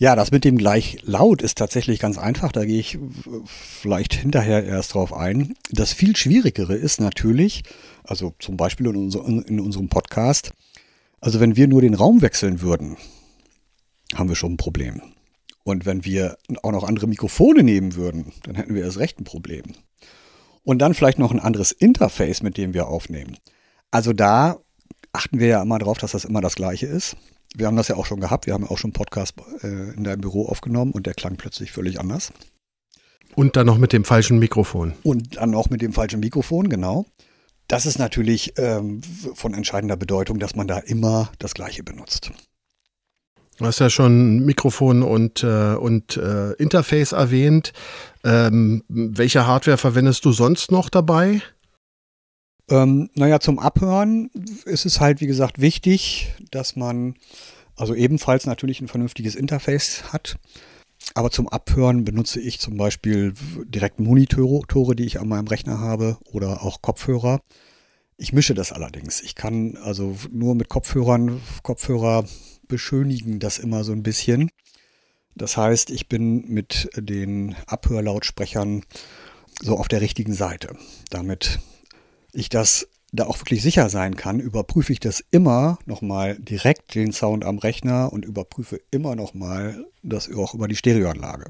Ja, 0.00 0.14
das 0.14 0.30
mit 0.30 0.44
dem 0.44 0.58
gleich 0.58 0.98
laut 1.02 1.42
ist 1.42 1.58
tatsächlich 1.58 1.98
ganz 1.98 2.18
einfach. 2.18 2.52
Da 2.52 2.64
gehe 2.64 2.78
ich 2.78 2.98
vielleicht 3.44 4.14
hinterher 4.14 4.64
erst 4.64 4.94
drauf 4.94 5.12
ein. 5.12 5.54
Das 5.70 5.92
viel 5.92 6.16
Schwierigere 6.16 6.74
ist 6.74 7.00
natürlich, 7.00 7.64
also 8.04 8.32
zum 8.38 8.56
Beispiel 8.56 8.86
in, 8.86 8.96
unser, 8.96 9.24
in 9.26 9.58
unserem 9.58 9.88
Podcast, 9.88 10.52
also 11.20 11.40
wenn 11.40 11.56
wir 11.56 11.66
nur 11.66 11.82
den 11.82 11.94
Raum 11.94 12.22
wechseln 12.22 12.60
würden, 12.60 12.96
haben 14.14 14.28
wir 14.28 14.36
schon 14.36 14.52
ein 14.52 14.56
Problem. 14.56 15.02
Und 15.64 15.84
wenn 15.84 16.04
wir 16.04 16.38
auch 16.62 16.72
noch 16.72 16.84
andere 16.84 17.08
Mikrofone 17.08 17.64
nehmen 17.64 17.96
würden, 17.96 18.32
dann 18.44 18.54
hätten 18.54 18.74
wir 18.74 18.84
erst 18.84 18.98
recht 18.98 19.20
ein 19.20 19.24
Problem. 19.24 19.64
Und 20.62 20.78
dann 20.78 20.94
vielleicht 20.94 21.18
noch 21.18 21.32
ein 21.32 21.40
anderes 21.40 21.72
Interface, 21.72 22.42
mit 22.42 22.56
dem 22.56 22.72
wir 22.72 22.86
aufnehmen. 22.86 23.36
Also 23.90 24.12
da 24.12 24.60
achten 25.12 25.38
wir 25.38 25.46
ja 25.46 25.62
immer 25.62 25.78
darauf, 25.78 25.98
dass 25.98 26.12
das 26.12 26.24
immer 26.24 26.40
das 26.40 26.54
Gleiche 26.54 26.86
ist. 26.86 27.16
Wir 27.54 27.66
haben 27.66 27.76
das 27.76 27.88
ja 27.88 27.96
auch 27.96 28.06
schon 28.06 28.20
gehabt. 28.20 28.46
Wir 28.46 28.54
haben 28.54 28.66
auch 28.66 28.78
schon 28.78 28.88
einen 28.88 28.94
Podcast 28.94 29.34
äh, 29.62 29.94
in 29.94 30.04
deinem 30.04 30.20
Büro 30.20 30.46
aufgenommen 30.46 30.92
und 30.92 31.06
der 31.06 31.14
klang 31.14 31.36
plötzlich 31.36 31.72
völlig 31.72 31.98
anders. 31.98 32.32
Und 33.34 33.56
dann 33.56 33.66
noch 33.66 33.78
mit 33.78 33.92
dem 33.92 34.04
falschen 34.04 34.38
Mikrofon. 34.38 34.94
Und 35.02 35.36
dann 35.36 35.50
noch 35.50 35.70
mit 35.70 35.80
dem 35.80 35.92
falschen 35.92 36.20
Mikrofon, 36.20 36.68
genau. 36.68 37.06
Das 37.68 37.86
ist 37.86 37.98
natürlich 37.98 38.54
ähm, 38.56 39.02
von 39.34 39.54
entscheidender 39.54 39.96
Bedeutung, 39.96 40.38
dass 40.38 40.56
man 40.56 40.66
da 40.66 40.78
immer 40.78 41.30
das 41.38 41.54
Gleiche 41.54 41.82
benutzt. 41.82 42.30
Du 43.58 43.66
hast 43.66 43.80
ja 43.80 43.90
schon 43.90 44.44
Mikrofon 44.44 45.02
und, 45.02 45.42
äh, 45.42 45.74
und 45.74 46.16
äh, 46.16 46.52
Interface 46.52 47.12
erwähnt. 47.12 47.72
Ähm, 48.24 48.84
welche 48.88 49.46
Hardware 49.46 49.76
verwendest 49.76 50.24
du 50.24 50.32
sonst 50.32 50.70
noch 50.70 50.88
dabei? 50.88 51.42
Ähm, 52.70 53.10
naja, 53.14 53.40
zum 53.40 53.58
Abhören 53.58 54.30
ist 54.64 54.84
es 54.84 55.00
halt, 55.00 55.20
wie 55.20 55.26
gesagt, 55.26 55.60
wichtig, 55.60 56.32
dass 56.50 56.76
man 56.76 57.14
also 57.76 57.94
ebenfalls 57.94 58.46
natürlich 58.46 58.80
ein 58.80 58.88
vernünftiges 58.88 59.34
Interface 59.34 60.12
hat. 60.12 60.38
Aber 61.14 61.30
zum 61.30 61.48
Abhören 61.48 62.04
benutze 62.04 62.40
ich 62.40 62.58
zum 62.60 62.76
Beispiel 62.76 63.34
direkt 63.64 64.00
Monitore, 64.00 64.94
die 64.94 65.04
ich 65.04 65.20
an 65.20 65.28
meinem 65.28 65.46
Rechner 65.46 65.78
habe 65.78 66.18
oder 66.24 66.62
auch 66.62 66.82
Kopfhörer. 66.82 67.40
Ich 68.16 68.32
mische 68.32 68.54
das 68.54 68.72
allerdings. 68.72 69.22
Ich 69.22 69.34
kann 69.34 69.76
also 69.76 70.16
nur 70.30 70.54
mit 70.54 70.68
Kopfhörern, 70.68 71.40
Kopfhörer 71.62 72.24
beschönigen 72.66 73.38
das 73.38 73.58
immer 73.58 73.84
so 73.84 73.92
ein 73.92 74.02
bisschen. 74.02 74.50
Das 75.36 75.56
heißt, 75.56 75.90
ich 75.90 76.08
bin 76.08 76.48
mit 76.48 76.90
den 76.96 77.54
Abhörlautsprechern 77.66 78.84
so 79.62 79.78
auf 79.78 79.88
der 79.88 80.00
richtigen 80.00 80.34
Seite. 80.34 80.76
Damit 81.10 81.60
ich 82.38 82.48
das 82.48 82.88
da 83.12 83.24
auch 83.24 83.38
wirklich 83.40 83.62
sicher 83.62 83.88
sein 83.88 84.16
kann, 84.16 84.38
überprüfe 84.38 84.92
ich 84.92 85.00
das 85.00 85.24
immer 85.30 85.78
nochmal 85.86 86.38
direkt 86.38 86.94
den 86.94 87.12
Sound 87.12 87.44
am 87.44 87.58
Rechner 87.58 88.12
und 88.12 88.24
überprüfe 88.24 88.80
immer 88.90 89.16
nochmal 89.16 89.86
das 90.02 90.30
auch 90.32 90.54
über 90.54 90.68
die 90.68 90.76
Stereoanlage. 90.76 91.46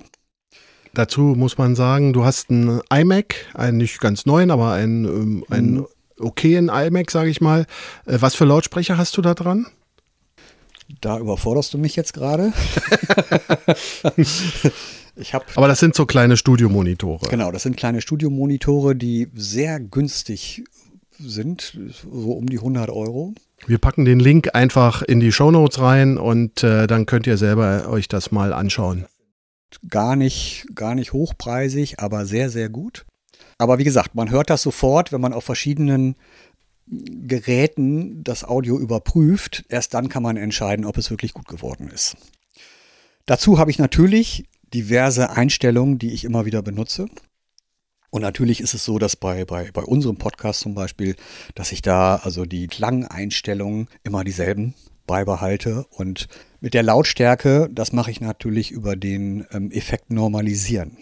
Dazu 0.94 1.20
muss 1.20 1.58
man 1.58 1.74
sagen, 1.74 2.12
du 2.12 2.24
hast 2.24 2.50
einen 2.50 2.80
iMac, 2.90 3.34
einen 3.54 3.76
nicht 3.76 4.00
ganz 4.00 4.24
neuen, 4.24 4.50
aber 4.50 4.72
einen, 4.72 5.04
ähm, 5.04 5.44
einen 5.50 5.74
mhm. 5.74 5.86
okayen 6.18 6.68
iMac, 6.68 7.10
sage 7.10 7.30
ich 7.30 7.40
mal. 7.40 7.66
Äh, 8.06 8.18
was 8.20 8.34
für 8.34 8.44
Lautsprecher 8.44 8.96
hast 8.96 9.16
du 9.16 9.22
da 9.22 9.34
dran? 9.34 9.66
Da 11.00 11.18
überforderst 11.18 11.74
du 11.74 11.78
mich 11.78 11.96
jetzt 11.96 12.14
gerade. 12.14 12.52
Ich 15.18 15.34
hab, 15.34 15.56
Aber 15.56 15.68
das 15.68 15.80
sind 15.80 15.94
so 15.94 16.06
kleine 16.06 16.36
Studiomonitore. 16.36 17.28
Genau, 17.28 17.50
das 17.50 17.64
sind 17.64 17.76
kleine 17.76 18.00
Studiomonitore, 18.00 18.94
die 18.94 19.28
sehr 19.34 19.80
günstig 19.80 20.64
sind, 21.18 21.78
so 21.90 22.32
um 22.32 22.46
die 22.48 22.58
100 22.58 22.90
Euro. 22.90 23.34
Wir 23.66 23.78
packen 23.78 24.04
den 24.04 24.20
Link 24.20 24.54
einfach 24.54 25.02
in 25.02 25.18
die 25.18 25.32
Show 25.32 25.50
Notes 25.50 25.80
rein 25.80 26.16
und 26.16 26.62
äh, 26.62 26.86
dann 26.86 27.06
könnt 27.06 27.26
ihr 27.26 27.36
selber 27.36 27.88
euch 27.88 28.06
das 28.06 28.30
mal 28.30 28.52
anschauen. 28.52 29.06
Gar 29.88 30.16
nicht, 30.16 30.66
gar 30.74 30.94
nicht 30.94 31.12
hochpreisig, 31.12 31.98
aber 31.98 32.24
sehr, 32.24 32.50
sehr 32.50 32.68
gut. 32.68 33.04
Aber 33.58 33.78
wie 33.78 33.84
gesagt, 33.84 34.14
man 34.14 34.30
hört 34.30 34.50
das 34.50 34.62
sofort, 34.62 35.12
wenn 35.12 35.20
man 35.20 35.32
auf 35.32 35.44
verschiedenen 35.44 36.14
Geräten 36.86 38.22
das 38.22 38.44
Audio 38.44 38.78
überprüft. 38.78 39.64
Erst 39.68 39.94
dann 39.94 40.08
kann 40.08 40.22
man 40.22 40.36
entscheiden, 40.36 40.84
ob 40.84 40.96
es 40.96 41.10
wirklich 41.10 41.34
gut 41.34 41.48
geworden 41.48 41.90
ist. 41.92 42.16
Dazu 43.26 43.58
habe 43.58 43.70
ich 43.70 43.78
natürlich 43.78 44.44
diverse 44.74 45.30
Einstellungen, 45.30 45.98
die 45.98 46.12
ich 46.12 46.24
immer 46.24 46.44
wieder 46.44 46.62
benutze. 46.62 47.06
Und 48.10 48.22
natürlich 48.22 48.60
ist 48.60 48.74
es 48.74 48.84
so, 48.84 48.98
dass 48.98 49.16
bei, 49.16 49.44
bei, 49.44 49.70
bei 49.70 49.82
unserem 49.82 50.16
Podcast 50.16 50.60
zum 50.60 50.74
Beispiel, 50.74 51.14
dass 51.54 51.72
ich 51.72 51.82
da 51.82 52.16
also 52.16 52.46
die 52.46 52.66
Klangeinstellungen 52.66 53.88
immer 54.02 54.24
dieselben 54.24 54.74
beibehalte. 55.06 55.84
Und 55.90 56.28
mit 56.60 56.74
der 56.74 56.82
Lautstärke, 56.82 57.68
das 57.70 57.92
mache 57.92 58.10
ich 58.10 58.20
natürlich 58.20 58.70
über 58.70 58.96
den 58.96 59.46
ähm, 59.52 59.70
Effekt 59.70 60.10
Normalisieren. 60.10 60.96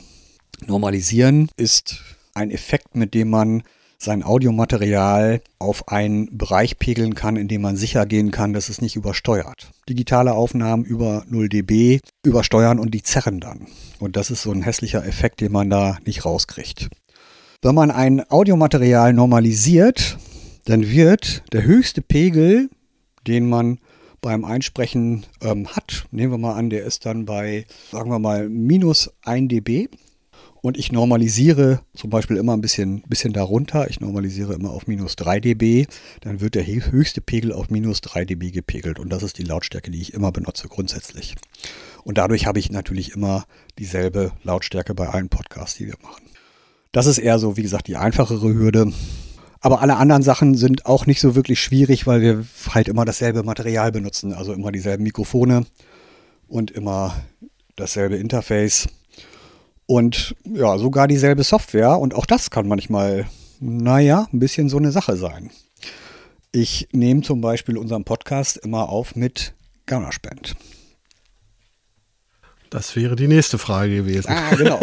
Normalisieren 0.66 1.50
ist 1.56 2.02
ein 2.35 2.50
Effekt, 2.50 2.94
mit 2.96 3.14
dem 3.14 3.28
man 3.28 3.62
sein 3.99 4.23
Audiomaterial 4.23 5.41
auf 5.59 5.88
einen 5.88 6.37
Bereich 6.37 6.79
pegeln 6.79 7.15
kann, 7.15 7.37
in 7.37 7.49
dem 7.49 7.62
man 7.62 7.76
sicher 7.76 8.07
gehen 8.07 8.31
kann, 8.31 8.53
dass 8.53 8.69
es 8.69 8.81
nicht 8.81 8.97
übersteuert. 8.97 9.71
Digitale 9.88 10.35
Aufnahmen 10.35 10.85
über 10.85 11.25
0 11.29 11.49
dB 11.49 12.00
übersteuern 12.25 12.79
und 12.79 12.93
die 12.93 13.03
zerren 13.03 13.41
dann. 13.41 13.67
Und 13.99 14.17
das 14.17 14.31
ist 14.31 14.43
so 14.43 14.53
ein 14.53 14.62
hässlicher 14.62 15.05
Effekt, 15.05 15.41
den 15.41 15.53
man 15.53 15.71
da 15.71 15.99
nicht 16.05 16.25
rauskriegt. 16.25 16.88
Wenn 17.62 17.75
man 17.75 17.91
ein 17.91 18.29
Audiomaterial 18.31 19.12
normalisiert, 19.12 20.19
dann 20.67 20.91
wird 20.91 21.43
der 21.53 21.65
höchste 21.65 22.03
Pegel, 22.03 22.69
den 23.26 23.49
man 23.49 23.79
beim 24.21 24.45
Einsprechen 24.45 25.25
ähm, 25.41 25.69
hat, 25.69 26.07
nehmen 26.11 26.33
wir 26.33 26.38
mal 26.38 26.55
an, 26.55 26.71
der 26.71 26.85
ist 26.85 27.07
dann 27.07 27.26
bei, 27.26 27.67
sagen 27.93 28.11
wir 28.11 28.19
mal, 28.19 28.49
minus 28.49 29.11
1 29.23 29.49
dB 29.49 29.88
und 30.63 30.77
ich 30.77 30.93
normalisiere 30.93 31.81
zum 31.95 32.11
Beispiel 32.11 32.37
immer 32.37 32.55
ein 32.55 32.61
bisschen, 32.61 33.03
bisschen 33.03 33.33
darunter. 33.33 33.89
Ich 33.89 34.01
normalisiere 34.01 34.55
immer 34.55 34.71
auf 34.71 34.87
minus 34.87 35.17
3 35.17 35.41
dB. 35.41 35.87
Dann 36.21 36.41
wird 36.41 36.55
der 36.55 36.67
höchste 36.67 37.21
Pegel 37.21 37.53
auf 37.53 37.71
minus 37.71 38.01
3 38.01 38.25
dB 38.25 38.51
gepegelt. 38.51 38.99
Und 38.99 39.11
das 39.11 39.23
ist 39.23 39.39
die 39.39 39.45
Lautstärke, 39.45 39.91
die 39.91 40.01
ich 40.01 40.15
immer 40.15 40.33
benutze 40.33 40.69
grundsätzlich. 40.69 41.35
Und 42.05 42.19
dadurch 42.19 42.47
habe 42.47 42.59
ich 42.59 42.71
natürlich 42.71 43.13
immer 43.13 43.45
dieselbe 43.79 44.33
Lautstärke 44.43 44.95
bei 44.95 45.09
allen 45.09 45.29
Podcasts, 45.29 45.77
die 45.77 45.87
wir 45.87 45.97
machen. 46.03 46.23
Das 46.93 47.07
ist 47.07 47.19
eher 47.19 47.39
so, 47.39 47.57
wie 47.57 47.63
gesagt, 47.63 47.89
die 47.89 47.97
einfachere 47.97 48.55
Hürde. 48.55 48.93
Aber 49.61 49.83
alle 49.83 49.97
anderen 49.97 50.23
Sachen 50.23 50.55
sind 50.55 50.87
auch 50.87 51.07
nicht 51.07 51.21
so 51.21 51.35
wirklich 51.35 51.61
schwierig, 51.61 52.07
weil 52.07 52.21
wir 52.21 52.45
halt 52.71 52.89
immer 52.89 53.05
dasselbe 53.05 53.43
Material 53.43 53.93
benutzen. 53.93 54.33
Also 54.33 54.53
immer 54.53 54.73
dieselben 54.73 55.03
Mikrofone 55.03 55.67
und 56.49 56.71
immer 56.71 57.17
dasselbe 57.75 58.17
Interface. 58.17 58.89
Und 59.87 60.35
ja, 60.45 60.78
sogar 60.78 61.07
dieselbe 61.09 61.45
Software. 61.45 61.99
Und 61.99 62.14
auch 62.14 62.26
das 62.26 62.50
kann 62.50 62.66
manchmal, 62.66 63.26
naja, 63.61 64.26
ein 64.33 64.38
bisschen 64.40 64.69
so 64.69 64.78
eine 64.78 64.93
Sache 64.93 65.16
sein. 65.16 65.50
Ich 66.52 66.88
nehme 66.93 67.23
zum 67.23 67.40
Beispiel 67.40 67.76
unseren 67.76 68.05
Podcast 68.05 68.57
immer 68.57 68.88
auf 68.88 69.14
mit 69.14 69.55
GarageBand. 69.87 70.57
Das 72.71 72.97
wäre 72.97 73.14
die 73.14 73.28
nächste 73.28 73.59
Frage 73.59 73.95
gewesen. 73.97 74.28
Ah, 74.28 74.55
genau. 74.55 74.81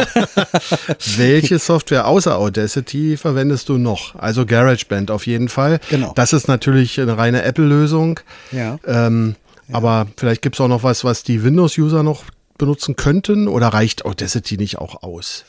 Welche 1.17 1.59
Software 1.59 2.07
außer 2.07 2.37
Audacity 2.37 3.17
verwendest 3.17 3.67
du 3.69 3.77
noch? 3.77 4.15
Also 4.15 4.45
GarageBand 4.45 5.11
auf 5.11 5.27
jeden 5.27 5.49
Fall. 5.49 5.79
Genau. 5.89 6.13
Das 6.15 6.31
ist 6.31 6.47
natürlich 6.47 6.99
eine 6.99 7.17
reine 7.17 7.43
Apple-Lösung. 7.43 8.21
Ja. 8.51 8.79
Ähm, 8.87 9.35
ja. 9.67 9.75
Aber 9.75 10.07
vielleicht 10.15 10.41
gibt 10.41 10.55
es 10.55 10.61
auch 10.61 10.69
noch 10.69 10.83
was, 10.83 11.03
was 11.03 11.23
die 11.23 11.43
Windows-User 11.43 12.03
noch 12.03 12.23
benutzen 12.57 12.95
könnten 12.95 13.47
oder 13.47 13.67
reicht 13.67 14.05
Audacity 14.05 14.57
nicht 14.57 14.77
auch 14.77 15.03
aus? 15.03 15.45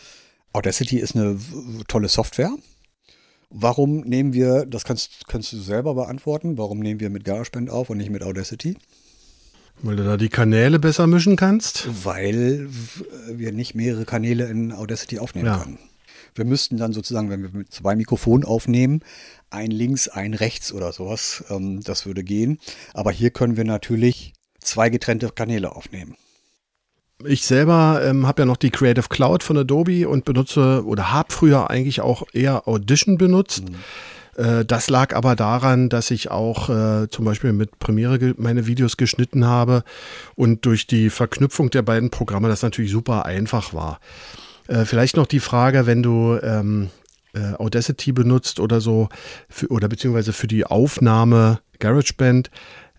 Audacity 0.52 0.98
ist 0.98 1.16
eine 1.16 1.38
tolle 1.88 2.08
Software 2.08 2.54
Warum 3.56 4.00
nehmen 4.00 4.32
wir, 4.32 4.66
das 4.66 4.82
kannst, 4.82 5.28
kannst 5.28 5.52
du 5.52 5.58
selber 5.58 5.94
beantworten, 5.94 6.58
warum 6.58 6.80
nehmen 6.80 6.98
wir 6.98 7.08
mit 7.08 7.24
GarageBand 7.24 7.70
auf 7.70 7.88
und 7.88 7.98
nicht 7.98 8.10
mit 8.10 8.24
Audacity? 8.24 8.76
Weil 9.80 9.94
du 9.94 10.02
da 10.02 10.16
die 10.16 10.28
Kanäle 10.28 10.80
besser 10.80 11.06
mischen 11.06 11.36
kannst? 11.36 11.88
Weil 12.04 12.68
wir 13.28 13.52
nicht 13.52 13.76
mehrere 13.76 14.06
Kanäle 14.06 14.46
in 14.46 14.72
Audacity 14.72 15.20
aufnehmen 15.20 15.46
ja. 15.46 15.58
können. 15.58 15.78
Wir 16.34 16.44
müssten 16.44 16.78
dann 16.78 16.92
sozusagen, 16.92 17.30
wenn 17.30 17.42
wir 17.42 17.50
mit 17.50 17.72
zwei 17.72 17.94
Mikrofonen 17.94 18.44
aufnehmen, 18.44 19.02
ein 19.50 19.70
links, 19.70 20.08
ein 20.08 20.34
rechts 20.34 20.72
oder 20.72 20.92
sowas, 20.92 21.44
ähm, 21.48 21.80
das 21.80 22.06
würde 22.06 22.24
gehen. 22.24 22.58
Aber 22.92 23.12
hier 23.12 23.30
können 23.30 23.56
wir 23.56 23.64
natürlich 23.64 24.32
zwei 24.58 24.90
getrennte 24.90 25.28
Kanäle 25.28 25.76
aufnehmen. 25.76 26.16
Ich 27.22 27.46
selber 27.46 28.00
ähm, 28.04 28.26
habe 28.26 28.42
ja 28.42 28.46
noch 28.46 28.56
die 28.56 28.70
Creative 28.70 29.08
Cloud 29.08 29.42
von 29.42 29.56
Adobe 29.56 30.08
und 30.08 30.24
benutze 30.24 30.84
oder 30.84 31.12
habe 31.12 31.32
früher 31.32 31.70
eigentlich 31.70 32.00
auch 32.00 32.24
eher 32.32 32.66
Audition 32.66 33.18
benutzt. 33.18 33.64
Mhm. 33.68 34.42
Äh, 34.44 34.64
das 34.64 34.90
lag 34.90 35.14
aber 35.14 35.36
daran, 35.36 35.88
dass 35.88 36.10
ich 36.10 36.30
auch 36.30 36.68
äh, 36.68 37.08
zum 37.08 37.24
Beispiel 37.24 37.52
mit 37.52 37.78
Premiere 37.78 38.34
meine 38.36 38.66
Videos 38.66 38.96
geschnitten 38.96 39.46
habe 39.46 39.84
und 40.34 40.66
durch 40.66 40.86
die 40.86 41.08
Verknüpfung 41.08 41.70
der 41.70 41.82
beiden 41.82 42.10
Programme 42.10 42.48
das 42.48 42.62
natürlich 42.62 42.90
super 42.90 43.24
einfach 43.24 43.72
war. 43.72 44.00
Äh, 44.66 44.84
vielleicht 44.84 45.16
noch 45.16 45.26
die 45.26 45.40
Frage, 45.40 45.86
wenn 45.86 46.02
du 46.02 46.38
ähm, 46.42 46.90
äh, 47.34 47.54
Audacity 47.54 48.12
benutzt 48.12 48.60
oder 48.60 48.80
so, 48.80 49.08
für, 49.48 49.68
oder 49.68 49.88
beziehungsweise 49.88 50.32
für 50.32 50.46
die 50.46 50.66
Aufnahme 50.66 51.60
GarageBand, 51.78 52.50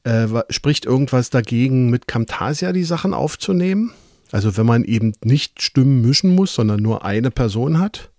äh, 0.03 0.27
spricht 0.50 0.86
irgendwas 0.86 1.31
dagegen, 1.31 1.89
mit 1.89 2.07
Camtasia 2.07 2.72
die 2.72 2.84
Sachen 2.84 3.13
aufzunehmen? 3.13 3.93
Also 4.32 4.58
wenn 4.58 4.65
man 4.65 4.84
eben 4.84 5.13
nicht 5.24 5.62
Stimmen 5.62 6.01
mischen 6.01 6.34
muss, 6.34 6.55
sondern 6.55 6.82
nur 6.82 7.05
eine 7.05 7.32
Person 7.32 7.79
hat? 7.79 8.12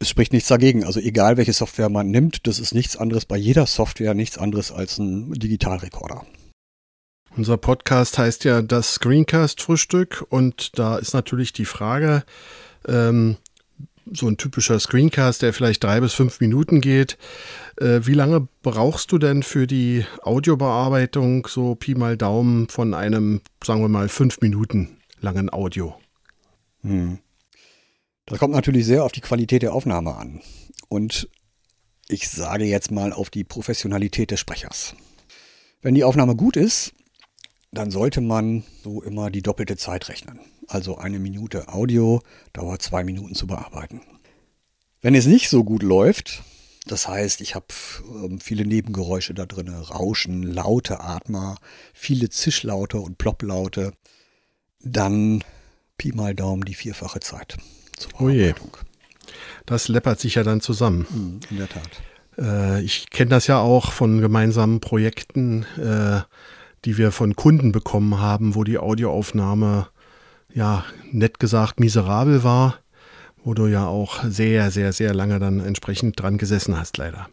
Es 0.00 0.08
spricht 0.08 0.32
nichts 0.32 0.48
dagegen. 0.48 0.84
Also 0.84 0.98
egal 1.00 1.36
welche 1.36 1.52
Software 1.52 1.90
man 1.90 2.10
nimmt, 2.10 2.46
das 2.46 2.58
ist 2.58 2.74
nichts 2.74 2.96
anderes 2.96 3.26
bei 3.26 3.36
jeder 3.36 3.66
Software 3.66 4.14
nichts 4.14 4.38
anderes 4.38 4.72
als 4.72 4.98
ein 4.98 5.32
Digitalrekorder. 5.32 6.24
Unser 7.36 7.58
Podcast 7.58 8.18
heißt 8.18 8.44
ja 8.44 8.60
das 8.62 8.94
Screencast-Frühstück 8.94 10.26
und 10.30 10.78
da 10.78 10.96
ist 10.98 11.14
natürlich 11.14 11.52
die 11.52 11.64
Frage, 11.64 12.24
ähm, 12.88 13.36
so 14.12 14.28
ein 14.28 14.36
typischer 14.36 14.78
Screencast, 14.78 15.42
der 15.42 15.52
vielleicht 15.52 15.84
drei 15.84 16.00
bis 16.00 16.14
fünf 16.14 16.40
Minuten 16.40 16.80
geht. 16.80 17.18
Äh, 17.78 18.00
wie 18.04 18.14
lange 18.14 18.48
brauchst 18.62 19.12
du 19.12 19.18
denn 19.18 19.42
für 19.42 19.66
die 19.66 20.04
Audiobearbeitung, 20.22 21.46
so 21.46 21.74
Pi 21.74 21.94
mal 21.94 22.16
Daumen, 22.16 22.68
von 22.68 22.94
einem, 22.94 23.40
sagen 23.64 23.80
wir 23.80 23.88
mal, 23.88 24.08
fünf 24.08 24.40
Minuten 24.40 24.98
langen 25.20 25.52
Audio? 25.52 25.94
Hm. 26.82 27.18
Das 28.26 28.38
kommt 28.38 28.54
natürlich 28.54 28.86
sehr 28.86 29.04
auf 29.04 29.12
die 29.12 29.20
Qualität 29.20 29.62
der 29.62 29.74
Aufnahme 29.74 30.14
an. 30.14 30.40
Und 30.88 31.28
ich 32.08 32.28
sage 32.28 32.64
jetzt 32.64 32.90
mal 32.90 33.12
auf 33.12 33.30
die 33.30 33.44
Professionalität 33.44 34.30
des 34.30 34.40
Sprechers. 34.40 34.94
Wenn 35.82 35.94
die 35.94 36.04
Aufnahme 36.04 36.36
gut 36.36 36.56
ist, 36.56 36.92
dann 37.72 37.90
sollte 37.90 38.20
man 38.20 38.64
so 38.82 39.02
immer 39.02 39.30
die 39.30 39.42
doppelte 39.42 39.76
Zeit 39.76 40.08
rechnen. 40.08 40.40
Also 40.70 40.98
eine 40.98 41.18
Minute 41.18 41.68
Audio 41.68 42.22
dauert 42.52 42.80
zwei 42.80 43.02
Minuten 43.02 43.34
zu 43.34 43.48
bearbeiten. 43.48 44.02
Wenn 45.00 45.16
es 45.16 45.26
nicht 45.26 45.48
so 45.48 45.64
gut 45.64 45.82
läuft, 45.82 46.44
das 46.86 47.08
heißt, 47.08 47.40
ich 47.40 47.56
habe 47.56 47.66
ähm, 48.24 48.38
viele 48.38 48.64
Nebengeräusche 48.64 49.34
da 49.34 49.46
drin, 49.46 49.68
Rauschen, 49.68 50.44
laute 50.44 51.00
Atmer, 51.00 51.56
viele 51.92 52.30
Zischlaute 52.30 53.00
und 53.00 53.18
Plopplaute, 53.18 53.92
dann 54.80 55.42
Pi 55.98 56.12
mal 56.12 56.34
Daumen 56.34 56.64
die 56.64 56.74
vierfache 56.74 57.18
Zeit 57.18 57.56
zur 57.96 58.12
Bearbeitung. 58.12 58.70
Oh 58.72 58.84
das 59.66 59.88
läppert 59.88 60.20
sich 60.20 60.36
ja 60.36 60.44
dann 60.44 60.60
zusammen. 60.60 61.06
Hm, 61.10 61.40
in 61.50 61.56
der 61.56 61.68
Tat. 61.68 61.90
Äh, 62.38 62.82
ich 62.82 63.10
kenne 63.10 63.30
das 63.30 63.48
ja 63.48 63.58
auch 63.58 63.90
von 63.90 64.20
gemeinsamen 64.20 64.80
Projekten. 64.80 65.64
Äh, 65.76 66.20
die 66.84 66.96
wir 66.96 67.12
von 67.12 67.36
Kunden 67.36 67.72
bekommen 67.72 68.20
haben, 68.20 68.54
wo 68.54 68.64
die 68.64 68.78
Audioaufnahme, 68.78 69.88
ja, 70.54 70.84
nett 71.12 71.38
gesagt, 71.38 71.80
miserabel 71.80 72.44
war, 72.44 72.78
wo 73.44 73.54
du 73.54 73.66
ja 73.66 73.86
auch 73.86 74.22
sehr, 74.24 74.70
sehr, 74.70 74.92
sehr 74.92 75.14
lange 75.14 75.38
dann 75.38 75.60
entsprechend 75.60 76.20
dran 76.20 76.38
gesessen 76.38 76.78
hast, 76.78 76.96
leider. 76.96 77.28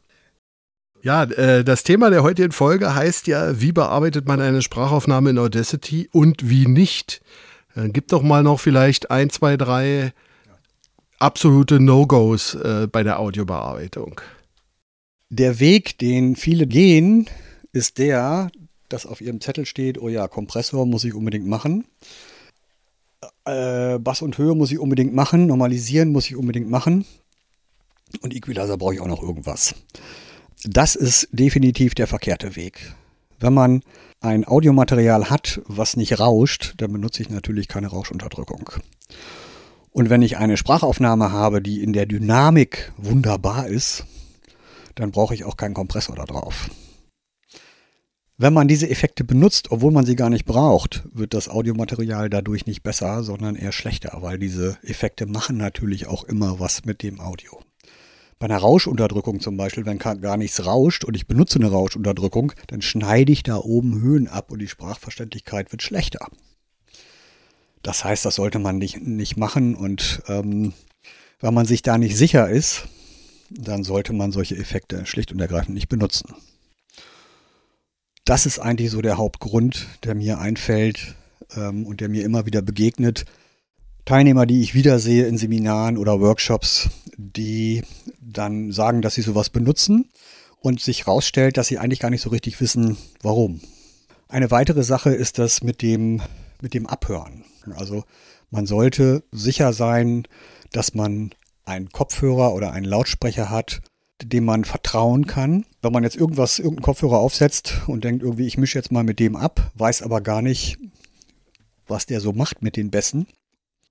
Ja, 1.04 1.24
äh, 1.24 1.64
das 1.64 1.84
Thema 1.84 2.10
der 2.10 2.24
heutigen 2.24 2.52
Folge 2.52 2.96
heißt 2.96 3.28
ja, 3.28 3.62
wie 3.62 3.72
bearbeitet 3.72 4.28
man 4.28 4.42
eine 4.42 4.62
Sprachaufnahme 4.62 5.30
in 5.30 5.38
Audacity 5.38 6.10
und 6.12 6.50
wie 6.50 6.68
nicht. 6.68 7.22
Äh, 7.76 7.90
gib 7.90 8.08
doch 8.08 8.24
mal 8.24 8.44
noch 8.44 8.60
vielleicht 8.60 9.12
ein, 9.12 9.30
zwei, 9.30 9.58
drei 9.58 10.14
absolute 11.20 11.80
No-Gos 11.80 12.56
äh, 12.56 12.88
bei 12.92 13.04
der 13.04 13.20
Audiobearbeitung. 13.20 14.22
Der 15.30 15.60
Weg, 15.60 15.98
den 16.00 16.36
viele 16.36 16.68
gehen, 16.68 17.28
ist 17.74 17.98
der, 17.98 18.50
dass 18.90 19.06
auf 19.06 19.22
ihrem 19.22 19.42
Zettel 19.42 19.66
steht, 19.66 20.00
oh 20.00 20.10
ja, 20.10 20.28
Kompressor 20.28 20.86
muss 20.86 21.04
ich 21.04 21.14
unbedingt 21.14 21.48
machen. 21.48 21.86
Äh, 23.48 24.00
Bass 24.00 24.22
und 24.22 24.38
Höhe 24.38 24.56
muss 24.56 24.72
ich 24.72 24.80
unbedingt 24.80 25.14
machen. 25.14 25.48
Normalisieren 25.48 26.12
muss 26.12 26.28
ich 26.28 26.36
unbedingt 26.36 26.70
machen. 26.70 27.06
Und 28.22 28.36
Equalizer 28.36 28.78
brauche 28.78 28.96
ich 28.96 29.02
auch 29.02 29.08
noch 29.08 29.24
irgendwas. 29.24 29.74
Das 30.64 30.96
ist 30.96 31.30
definitiv 31.32 31.96
der 31.96 32.08
verkehrte 32.08 32.56
Weg. 32.56 32.94
Wenn 33.40 33.54
man 33.54 33.84
ein 34.20 34.48
Audiomaterial 34.48 35.30
hat, 35.30 35.62
was 35.68 35.96
nicht 35.96 36.20
rauscht, 36.20 36.74
dann 36.78 36.92
benutze 36.92 37.22
ich 37.22 37.30
natürlich 37.30 37.68
keine 37.68 37.88
Rauschunterdrückung. 37.88 38.70
Und 39.92 40.10
wenn 40.10 40.22
ich 40.22 40.38
eine 40.38 40.58
Sprachaufnahme 40.58 41.32
habe, 41.32 41.62
die 41.62 41.82
in 41.82 41.94
der 41.94 42.06
Dynamik 42.06 42.92
wunderbar 42.98 43.68
ist, 43.68 44.06
dann 44.96 45.12
brauche 45.12 45.36
ich 45.36 45.44
auch 45.44 45.58
keinen 45.58 45.74
Kompressor 45.74 46.16
da 46.16 46.26
drauf. 46.26 46.70
Wenn 48.40 48.54
man 48.54 48.68
diese 48.68 48.88
Effekte 48.88 49.24
benutzt, 49.24 49.72
obwohl 49.72 49.92
man 49.92 50.06
sie 50.06 50.16
gar 50.16 50.30
nicht 50.30 50.46
braucht, 50.46 51.04
wird 51.12 51.34
das 51.34 51.50
Audiomaterial 51.50 52.30
dadurch 52.30 52.68
nicht 52.68 52.84
besser, 52.84 53.24
sondern 53.24 53.56
eher 53.56 53.72
schlechter, 53.72 54.16
weil 54.22 54.38
diese 54.38 54.78
Effekte 54.84 55.26
machen 55.26 55.58
natürlich 55.58 56.06
auch 56.06 56.24
immer 56.24 56.60
was 56.60 56.86
mit 56.86 57.02
dem 57.02 57.20
Audio. 57.20 57.60
Bei 58.38 58.46
einer 58.46 58.60
Rauschunterdrückung 58.60 59.40
zum 59.40 59.58
Beispiel, 59.58 59.88
wenn 59.88 59.98
gar 59.98 60.38
nichts 60.38 60.64
rauscht 60.64 61.04
und 61.04 61.16
ich 61.16 61.26
benutze 61.26 61.58
eine 61.58 61.72
Rauschunterdrückung, 61.72 62.52
dann 62.68 62.84
schneide 62.84 63.32
ich 63.32 63.42
da 63.42 63.58
oben 63.58 64.02
Höhen 64.02 64.28
ab 64.28 64.52
und 64.52 64.60
die 64.60 64.68
Sprachverständlichkeit 64.68 65.72
wird 65.72 65.82
schlechter. 65.82 66.28
Das 67.82 68.06
heißt, 68.06 68.24
das 68.24 68.36
sollte 68.36 68.60
man 68.60 68.78
nicht, 68.78 69.02
nicht 69.02 69.38
machen 69.38 69.74
und 69.74 70.22
ähm, 70.28 70.74
wenn 71.40 71.56
man 71.56 71.66
sich 71.66 71.82
da 71.82 71.98
nicht 71.98 72.16
sicher 72.16 72.48
ist, 72.48 72.88
dann 73.50 73.84
sollte 73.84 74.14
man 74.14 74.32
solche 74.32 74.58
Effekte 74.58 75.08
schlicht 75.08 75.32
und 75.32 75.40
ergreifend 75.40 75.74
nicht 75.74 75.90
benutzen 75.90 76.36
das 78.28 78.46
ist 78.46 78.60
eigentlich 78.60 78.92
so 78.92 79.02
der 79.02 79.18
Hauptgrund, 79.18 79.88
der 80.04 80.14
mir 80.14 80.40
einfällt 80.40 81.16
ähm, 81.56 81.86
und 81.86 82.02
der 82.02 82.10
mir 82.10 82.26
immer 82.26 82.46
wieder 82.46 82.62
begegnet. 82.62 83.24
Teilnehmer, 84.04 84.46
die 84.46 84.62
ich 84.62 84.74
wiedersehe 84.74 85.26
in 85.28 85.38
Seminaren 85.38 85.98
oder 85.98 86.20
Workshops, 86.20 86.90
die 87.16 87.84
dann 88.20 88.74
sagen, 88.74 89.02
dass 89.02 89.16
sie 89.16 89.22
sowas 89.22 89.50
benutzen 89.50 90.10
und 90.60 90.82
sich 90.82 91.06
herausstellt, 91.06 91.56
dass 91.56 91.68
sie 91.68 91.78
eigentlich 91.78 92.02
gar 92.02 92.10
nicht 92.10 92.22
so 92.22 92.30
richtig 92.30 92.60
wissen, 92.60 92.98
warum. 93.22 93.62
Eine 94.28 94.52
weitere 94.52 94.84
Sache 94.84 95.12
ist 95.12 95.40
das 95.40 95.64
mit 95.64 95.82
dem, 95.82 96.22
mit 96.60 96.74
dem 96.74 96.86
Abhören. 96.86 97.46
Also 97.76 98.04
man 98.52 98.66
sollte 98.66 99.24
sicher 99.32 99.72
sein, 99.72 100.28
dass 100.74 100.94
man 100.94 101.32
einen 101.64 101.90
Kopfhörer 101.90 102.54
oder 102.54 102.74
einen 102.74 102.86
Lautsprecher 102.86 103.50
hat, 103.50 103.82
dem 104.24 104.46
man 104.46 104.66
vertrauen 104.66 105.28
kann. 105.28 105.66
Wenn 105.82 105.94
man 105.94 106.04
jetzt 106.04 106.16
irgendwas, 106.16 106.60
irgendeinen 106.60 106.86
Kopfhörer 106.86 107.20
aufsetzt 107.20 107.82
und 107.88 108.04
denkt 108.04 108.24
irgendwie, 108.24 108.48
ich 108.48 108.58
mische 108.58 108.78
jetzt 108.78 108.92
mal 108.92 109.04
mit 109.04 109.20
dem 109.20 109.36
ab, 109.36 109.72
weiß 109.76 110.02
aber 110.02 110.22
gar 110.22 110.42
nicht, 110.42 110.78
was 111.88 112.06
der 112.06 112.20
so 112.20 112.34
macht 112.34 112.62
mit 112.62 112.76
den 112.76 112.92
Bässen 112.92 113.28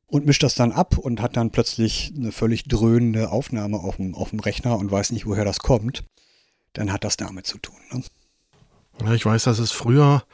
und 0.06 0.26
mischt 0.26 0.42
das 0.42 0.54
dann 0.54 0.72
ab 0.72 0.98
und 0.98 1.20
hat 1.20 1.36
dann 1.36 1.50
plötzlich 1.50 2.12
eine 2.16 2.32
völlig 2.32 2.64
dröhnende 2.64 3.30
Aufnahme 3.30 3.78
auf 3.78 3.96
dem, 3.96 4.14
auf 4.14 4.30
dem 4.30 4.40
Rechner 4.40 4.78
und 4.78 4.90
weiß 4.90 5.12
nicht, 5.12 5.26
woher 5.26 5.44
das 5.44 5.58
kommt, 5.58 6.04
dann 6.72 6.92
hat 6.92 7.04
das 7.04 7.16
damit 7.16 7.46
zu 7.46 7.58
tun. 7.58 7.76
Ne? 7.92 8.02
Ja, 9.02 9.14
ich 9.14 9.26
weiß, 9.26 9.44
dass 9.44 9.58
es 9.58 9.72
früher 9.72 10.24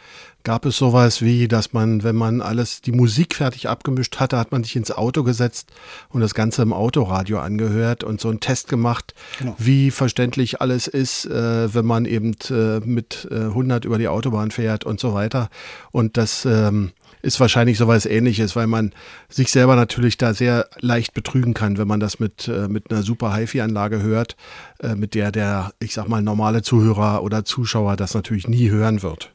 gab 0.44 0.66
es 0.66 0.76
sowas 0.76 1.22
wie, 1.22 1.48
dass 1.48 1.72
man, 1.72 2.02
wenn 2.02 2.16
man 2.16 2.40
alles, 2.40 2.80
die 2.80 2.92
Musik 2.92 3.34
fertig 3.34 3.68
abgemischt 3.68 4.18
hatte, 4.20 4.38
hat 4.38 4.52
man 4.52 4.64
sich 4.64 4.76
ins 4.76 4.90
Auto 4.90 5.22
gesetzt 5.22 5.70
und 6.08 6.20
das 6.20 6.34
Ganze 6.34 6.62
im 6.62 6.72
Autoradio 6.72 7.38
angehört 7.38 8.04
und 8.04 8.20
so 8.20 8.28
einen 8.28 8.40
Test 8.40 8.68
gemacht, 8.68 9.14
genau. 9.38 9.54
wie 9.58 9.90
verständlich 9.90 10.60
alles 10.60 10.86
ist, 10.88 11.26
äh, 11.26 11.74
wenn 11.74 11.86
man 11.86 12.04
eben 12.04 12.34
äh, 12.50 12.80
mit 12.80 13.28
äh, 13.30 13.34
100 13.34 13.84
über 13.84 13.98
die 13.98 14.08
Autobahn 14.08 14.50
fährt 14.50 14.84
und 14.84 15.00
so 15.00 15.14
weiter. 15.14 15.48
Und 15.90 16.16
das 16.16 16.44
ähm, 16.44 16.92
ist 17.22 17.38
wahrscheinlich 17.38 17.78
sowas 17.78 18.04
ähnliches, 18.04 18.56
weil 18.56 18.66
man 18.66 18.92
sich 19.28 19.50
selber 19.50 19.76
natürlich 19.76 20.18
da 20.18 20.34
sehr 20.34 20.68
leicht 20.80 21.14
betrügen 21.14 21.54
kann, 21.54 21.78
wenn 21.78 21.88
man 21.88 22.00
das 22.00 22.18
mit, 22.18 22.48
äh, 22.48 22.68
mit 22.68 22.90
einer 22.90 23.02
super 23.02 23.34
HiFi-Anlage 23.34 24.02
hört, 24.02 24.36
äh, 24.80 24.96
mit 24.96 25.14
der 25.14 25.30
der, 25.30 25.72
ich 25.78 25.94
sag 25.94 26.08
mal, 26.08 26.22
normale 26.22 26.62
Zuhörer 26.62 27.22
oder 27.22 27.44
Zuschauer 27.44 27.96
das 27.96 28.14
natürlich 28.14 28.48
nie 28.48 28.70
hören 28.70 29.02
wird. 29.02 29.31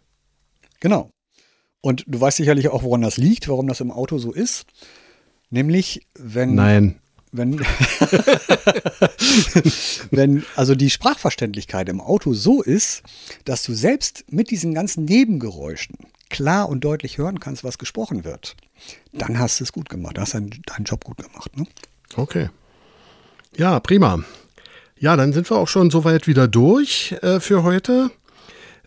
Genau. 0.79 1.11
Und 1.81 2.03
du 2.07 2.19
weißt 2.19 2.37
sicherlich 2.37 2.69
auch, 2.69 2.83
woran 2.83 3.01
das 3.01 3.17
liegt, 3.17 3.47
warum 3.47 3.67
das 3.67 3.81
im 3.81 3.91
Auto 3.91 4.17
so 4.17 4.31
ist. 4.31 4.65
Nämlich, 5.49 6.05
wenn. 6.15 6.55
Nein. 6.55 6.99
wenn, 7.31 7.59
wenn 10.11 10.43
also 10.55 10.75
die 10.75 10.89
Sprachverständlichkeit 10.89 11.87
im 11.89 12.01
Auto 12.01 12.33
so 12.33 12.61
ist, 12.61 13.03
dass 13.45 13.63
du 13.63 13.73
selbst 13.73 14.25
mit 14.29 14.49
diesen 14.51 14.73
ganzen 14.73 15.05
Nebengeräuschen 15.05 15.95
klar 16.29 16.67
und 16.67 16.83
deutlich 16.83 17.17
hören 17.17 17.39
kannst, 17.39 17.63
was 17.63 17.77
gesprochen 17.77 18.25
wird, 18.25 18.57
dann 19.13 19.39
hast 19.39 19.59
du 19.59 19.63
es 19.63 19.71
gut 19.71 19.89
gemacht. 19.89 20.17
Dann 20.17 20.23
hast 20.23 20.33
du 20.33 20.39
deinen, 20.39 20.61
deinen 20.65 20.83
Job 20.85 21.05
gut 21.05 21.17
gemacht. 21.17 21.55
Ne? 21.57 21.65
Okay. 22.15 22.49
Ja, 23.55 23.79
prima. 23.79 24.23
Ja, 24.99 25.15
dann 25.15 25.31
sind 25.31 25.49
wir 25.49 25.57
auch 25.57 25.67
schon 25.67 25.89
soweit 25.89 26.27
wieder 26.27 26.47
durch 26.47 27.15
äh, 27.21 27.39
für 27.39 27.63
heute. 27.63 28.11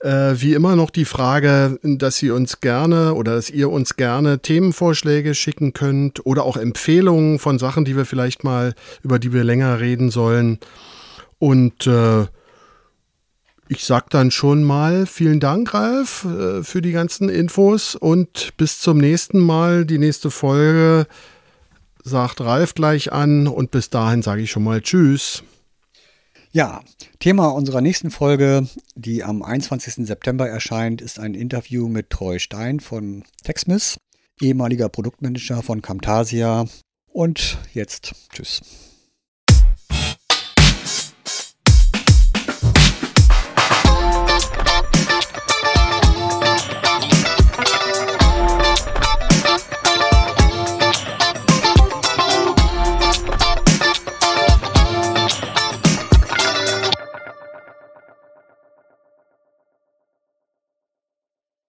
Äh, 0.00 0.40
wie 0.40 0.54
immer 0.54 0.76
noch 0.76 0.88
die 0.88 1.04
Frage, 1.04 1.78
dass 1.82 2.16
Sie 2.16 2.30
uns 2.30 2.60
gerne 2.60 3.12
oder 3.12 3.34
dass 3.34 3.50
ihr 3.50 3.68
uns 3.68 3.96
gerne 3.96 4.40
Themenvorschläge 4.40 5.34
schicken 5.34 5.74
könnt 5.74 6.24
oder 6.24 6.44
auch 6.44 6.56
Empfehlungen 6.56 7.38
von 7.38 7.58
Sachen, 7.58 7.84
die 7.84 7.96
wir 7.96 8.06
vielleicht 8.06 8.42
mal, 8.42 8.74
über 9.02 9.18
die 9.18 9.34
wir 9.34 9.44
länger 9.44 9.78
reden 9.78 10.10
sollen. 10.10 10.58
Und 11.38 11.86
äh, 11.86 12.22
ich 13.68 13.84
sag 13.84 14.08
dann 14.08 14.30
schon 14.30 14.64
mal 14.64 15.04
vielen 15.04 15.38
Dank, 15.38 15.74
Ralf, 15.74 16.24
äh, 16.24 16.62
für 16.62 16.80
die 16.80 16.92
ganzen 16.92 17.28
Infos 17.28 17.94
und 17.94 18.56
bis 18.56 18.80
zum 18.80 18.96
nächsten 18.96 19.38
Mal. 19.38 19.84
Die 19.84 19.98
nächste 19.98 20.30
Folge 20.30 21.06
sagt 22.02 22.40
Ralf 22.40 22.74
gleich 22.74 23.12
an 23.12 23.46
und 23.46 23.70
bis 23.70 23.90
dahin 23.90 24.22
sage 24.22 24.40
ich 24.40 24.50
schon 24.50 24.64
mal 24.64 24.80
Tschüss. 24.80 25.42
Ja, 26.52 26.82
Thema 27.20 27.48
unserer 27.50 27.80
nächsten 27.80 28.10
Folge, 28.10 28.66
die 28.96 29.22
am 29.22 29.44
21. 29.44 30.04
September 30.04 30.48
erscheint, 30.48 31.00
ist 31.00 31.20
ein 31.20 31.34
Interview 31.34 31.86
mit 31.88 32.10
Troy 32.10 32.40
Stein 32.40 32.80
von 32.80 33.22
Techsmith, 33.44 34.00
ehemaliger 34.40 34.88
Produktmanager 34.88 35.62
von 35.62 35.80
Camtasia. 35.80 36.66
Und 37.06 37.58
jetzt 37.72 38.14
Tschüss. 38.32 38.89